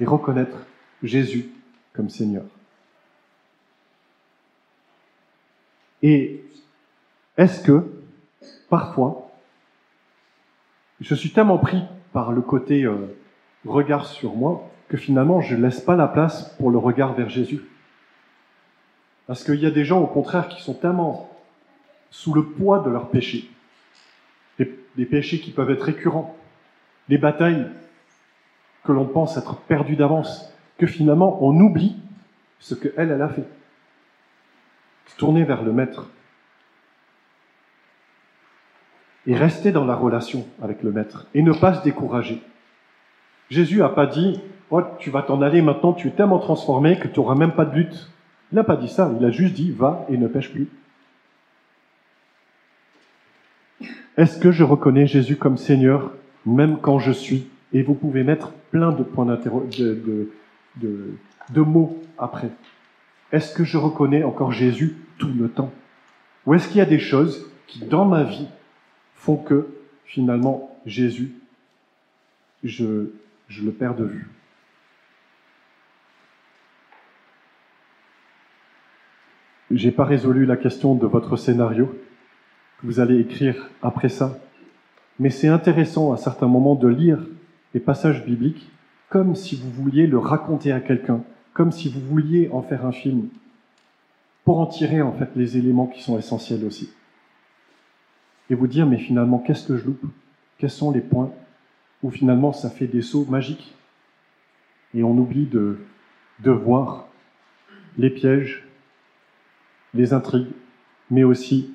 et 0.00 0.04
reconnaître 0.04 0.56
Jésus 1.02 1.50
comme 1.92 2.08
Seigneur. 2.08 2.44
Et 6.02 6.44
est-ce 7.36 7.62
que, 7.62 7.84
parfois, 8.68 9.30
je 11.00 11.14
suis 11.14 11.30
tellement 11.30 11.58
pris 11.58 11.82
par 12.12 12.32
le 12.32 12.42
côté 12.42 12.84
euh, 12.84 13.16
regard 13.64 14.06
sur 14.06 14.34
moi 14.34 14.70
que 14.88 14.96
finalement 14.96 15.40
je 15.40 15.56
ne 15.56 15.62
laisse 15.62 15.80
pas 15.80 15.96
la 15.96 16.06
place 16.06 16.54
pour 16.58 16.70
le 16.70 16.78
regard 16.78 17.14
vers 17.14 17.28
Jésus? 17.30 17.62
Parce 19.26 19.42
qu'il 19.42 19.60
y 19.60 19.66
a 19.66 19.70
des 19.70 19.84
gens, 19.84 20.00
au 20.00 20.06
contraire, 20.06 20.48
qui 20.48 20.62
sont 20.62 20.74
tellement 20.74 21.30
sous 22.10 22.34
le 22.34 22.44
poids 22.44 22.80
de 22.80 22.90
leurs 22.90 23.08
péchés, 23.08 23.50
des, 24.58 25.04
péchés 25.04 25.40
qui 25.40 25.50
peuvent 25.50 25.70
être 25.70 25.82
récurrents, 25.82 26.36
des 27.08 27.18
batailles 27.18 27.66
que 28.84 28.92
l'on 28.92 29.06
pense 29.06 29.36
être 29.36 29.56
perdues 29.56 29.96
d'avance, 29.96 30.52
que 30.78 30.86
finalement 30.86 31.38
on 31.42 31.58
oublie 31.60 31.96
ce 32.58 32.74
qu'elle, 32.74 33.10
elle 33.10 33.22
a 33.22 33.28
fait. 33.28 33.46
Tourner 35.16 35.44
vers 35.44 35.62
le 35.62 35.72
Maître. 35.72 36.08
Et 39.26 39.36
rester 39.36 39.70
dans 39.70 39.84
la 39.84 39.94
relation 39.94 40.46
avec 40.60 40.82
le 40.82 40.90
Maître. 40.90 41.26
Et 41.34 41.42
ne 41.42 41.52
pas 41.52 41.74
se 41.74 41.84
décourager. 41.84 42.42
Jésus 43.48 43.78
n'a 43.78 43.88
pas 43.88 44.06
dit, 44.06 44.40
oh, 44.70 44.82
tu 44.98 45.10
vas 45.10 45.22
t'en 45.22 45.40
aller 45.40 45.62
maintenant, 45.62 45.92
tu 45.92 46.08
es 46.08 46.10
tellement 46.10 46.40
transformé 46.40 46.98
que 46.98 47.06
tu 47.06 47.20
n'auras 47.20 47.36
même 47.36 47.52
pas 47.52 47.64
de 47.64 47.74
lutte. 47.74 48.10
Il 48.50 48.56
n'a 48.56 48.64
pas 48.64 48.76
dit 48.76 48.88
ça, 48.88 49.12
il 49.18 49.24
a 49.24 49.30
juste 49.30 49.54
dit, 49.54 49.70
va 49.70 50.04
et 50.08 50.16
ne 50.16 50.26
pêche 50.26 50.50
plus. 50.50 50.68
Est-ce 54.16 54.38
que 54.38 54.52
je 54.52 54.62
reconnais 54.62 55.06
Jésus 55.06 55.36
comme 55.36 55.56
Seigneur, 55.56 56.12
même 56.46 56.78
quand 56.80 56.98
je 56.98 57.10
suis? 57.10 57.48
Et 57.72 57.82
vous 57.82 57.94
pouvez 57.94 58.22
mettre 58.22 58.52
plein 58.70 58.92
de 58.92 59.02
points 59.02 59.26
d'interrogation, 59.26 59.84
de, 59.84 60.30
de, 60.76 61.14
de 61.50 61.60
mots 61.60 62.00
après. 62.18 62.50
Est-ce 63.32 63.52
que 63.52 63.64
je 63.64 63.76
reconnais 63.76 64.22
encore 64.22 64.52
Jésus 64.52 64.96
tout 65.18 65.30
le 65.36 65.48
temps? 65.48 65.72
Ou 66.46 66.54
est-ce 66.54 66.68
qu'il 66.68 66.76
y 66.76 66.80
a 66.80 66.86
des 66.86 67.00
choses 67.00 67.50
qui, 67.66 67.84
dans 67.84 68.04
ma 68.04 68.22
vie, 68.22 68.46
font 69.14 69.36
que, 69.36 69.66
finalement, 70.04 70.78
Jésus, 70.86 71.32
je, 72.62 73.10
je 73.48 73.64
le 73.64 73.72
perds 73.72 73.96
de 73.96 74.04
vue? 74.04 74.28
J'ai 79.72 79.90
pas 79.90 80.04
résolu 80.04 80.46
la 80.46 80.56
question 80.56 80.94
de 80.94 81.06
votre 81.06 81.36
scénario 81.36 81.98
vous 82.82 83.00
allez 83.00 83.18
écrire 83.20 83.70
après 83.82 84.08
ça, 84.08 84.38
mais 85.18 85.30
c'est 85.30 85.48
intéressant 85.48 86.12
à 86.12 86.16
certains 86.16 86.48
moments 86.48 86.74
de 86.74 86.88
lire 86.88 87.26
les 87.72 87.80
passages 87.80 88.24
bibliques 88.24 88.70
comme 89.08 89.36
si 89.36 89.54
vous 89.56 89.70
vouliez 89.70 90.06
le 90.06 90.18
raconter 90.18 90.72
à 90.72 90.80
quelqu'un, 90.80 91.22
comme 91.52 91.70
si 91.70 91.88
vous 91.88 92.00
vouliez 92.00 92.50
en 92.52 92.62
faire 92.62 92.84
un 92.84 92.92
film, 92.92 93.28
pour 94.44 94.58
en 94.58 94.66
tirer 94.66 95.02
en 95.02 95.12
fait 95.12 95.30
les 95.36 95.56
éléments 95.56 95.86
qui 95.86 96.02
sont 96.02 96.18
essentiels 96.18 96.64
aussi. 96.64 96.92
Et 98.50 98.54
vous 98.54 98.66
dire, 98.66 98.86
mais 98.86 98.98
finalement, 98.98 99.38
qu'est-ce 99.38 99.66
que 99.66 99.76
je 99.76 99.86
loupe? 99.86 100.04
Quels 100.58 100.70
sont 100.70 100.90
les 100.90 101.00
points 101.00 101.32
où 102.02 102.10
finalement 102.10 102.52
ça 102.52 102.70
fait 102.70 102.86
des 102.86 103.02
sauts 103.02 103.26
magiques? 103.28 103.74
Et 104.94 105.02
on 105.02 105.16
oublie 105.16 105.46
de, 105.46 105.78
de 106.40 106.50
voir 106.50 107.08
les 107.96 108.10
pièges, 108.10 108.64
les 109.94 110.12
intrigues, 110.12 110.52
mais 111.10 111.24
aussi 111.24 111.73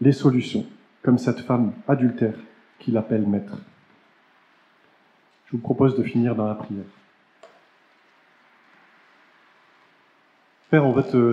les 0.00 0.12
solutions, 0.12 0.66
comme 1.02 1.18
cette 1.18 1.40
femme 1.40 1.72
adultère 1.86 2.34
qui 2.78 2.90
l'appelle 2.90 3.26
maître. 3.26 3.56
Je 5.46 5.52
vous 5.52 5.62
propose 5.62 5.96
de 5.96 6.02
finir 6.02 6.34
dans 6.34 6.46
la 6.46 6.54
prière. 6.54 6.84
Père, 10.70 10.86
on 10.86 10.92
va 10.92 11.02
te, 11.02 11.32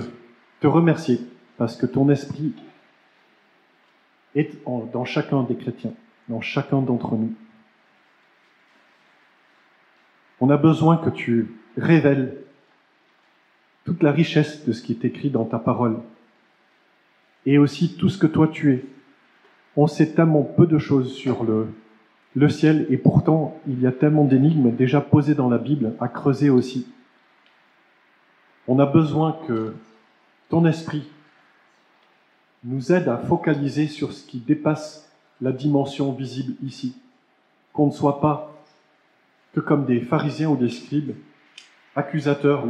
te 0.59 0.67
remercier 0.67 1.21
parce 1.57 1.75
que 1.75 1.85
ton 1.85 2.09
esprit 2.09 2.53
est 4.35 4.63
dans 4.65 5.05
chacun 5.05 5.43
des 5.43 5.55
chrétiens, 5.55 5.93
dans 6.27 6.41
chacun 6.41 6.81
d'entre 6.81 7.15
nous. 7.15 7.33
On 10.39 10.49
a 10.49 10.57
besoin 10.57 10.97
que 10.97 11.09
tu 11.09 11.55
révèles 11.77 12.37
toute 13.85 14.03
la 14.03 14.11
richesse 14.11 14.65
de 14.65 14.73
ce 14.73 14.83
qui 14.83 14.93
est 14.93 15.05
écrit 15.05 15.29
dans 15.29 15.45
ta 15.45 15.59
parole 15.59 15.99
et 17.47 17.57
aussi 17.57 17.95
tout 17.95 18.09
ce 18.09 18.17
que 18.17 18.27
toi 18.27 18.49
tu 18.49 18.73
es. 18.73 18.85
On 19.77 19.87
sait 19.87 20.11
tellement 20.11 20.43
peu 20.43 20.67
de 20.67 20.77
choses 20.77 21.13
sur 21.13 21.45
le, 21.45 22.49
ciel, 22.49 22.85
et 22.89 22.97
pourtant 22.97 23.59
il 23.67 23.81
y 23.81 23.87
a 23.87 23.91
tellement 23.91 24.25
d'énigmes 24.25 24.75
déjà 24.75 25.01
posées 25.01 25.33
dans 25.33 25.49
la 25.49 25.57
Bible 25.57 25.93
à 25.99 26.09
creuser 26.09 26.51
aussi. 26.51 26.87
On 28.67 28.79
a 28.79 28.85
besoin 28.85 29.39
que 29.47 29.73
ton 30.49 30.65
esprit 30.65 31.07
nous 32.65 32.91
aide 32.91 33.07
à 33.07 33.17
focaliser 33.17 33.87
sur 33.87 34.11
ce 34.11 34.27
qui 34.27 34.39
dépasse 34.39 35.09
la 35.39 35.53
dimension 35.53 36.11
visible 36.11 36.53
ici, 36.63 36.97
qu'on 37.71 37.87
ne 37.87 37.91
soit 37.91 38.19
pas 38.19 38.53
que 39.53 39.61
comme 39.61 39.85
des 39.85 40.01
pharisiens 40.01 40.49
ou 40.49 40.57
des 40.57 40.69
scribes, 40.69 41.15
accusateurs, 41.95 42.65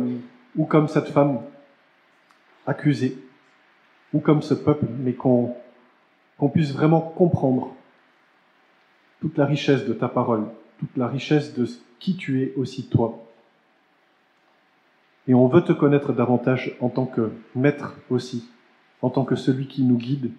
ou 0.56 0.66
comme 0.66 0.88
cette 0.88 1.10
femme 1.10 1.40
accusée, 2.68 3.18
ou 4.14 4.20
comme 4.20 4.42
ce 4.42 4.54
peuple, 4.54 4.86
mais 5.00 5.14
qu'on 5.14 5.56
puisse 6.54 6.72
vraiment 6.72 7.02
comprendre 7.02 7.74
toute 9.20 9.38
la 9.38 9.46
richesse 9.46 9.86
de 9.86 9.94
ta 9.94 10.08
parole, 10.08 10.46
toute 10.80 10.96
la 10.96 11.08
richesse 11.08 11.54
de 11.54 11.66
qui 12.00 12.16
tu 12.16 12.44
es 12.44 12.54
aussi 12.56 12.88
toi. 12.88 13.24
Et 15.28 15.34
on 15.34 15.48
veut 15.48 15.64
te 15.64 15.74
connaître 15.74 16.14
davantage 16.14 16.76
en 16.80 16.90
tant 16.90 17.06
que 17.06 17.32
maître 17.56 17.96
aussi, 18.10 18.50
en 19.02 19.10
tant 19.10 19.26
que 19.26 19.36
celui 19.36 19.68
qui 19.68 19.84
nous 19.84 19.98
guide 19.98 20.32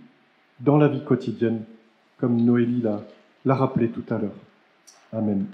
dans 0.60 0.78
la 0.78 0.88
vie 0.88 1.04
quotidienne, 1.04 1.64
comme 2.18 2.40
Noélie 2.40 2.82
l'a 3.44 3.54
rappelé 3.54 3.90
tout 3.90 4.04
à 4.08 4.18
l'heure. 4.18 4.36
Amen. 5.12 5.46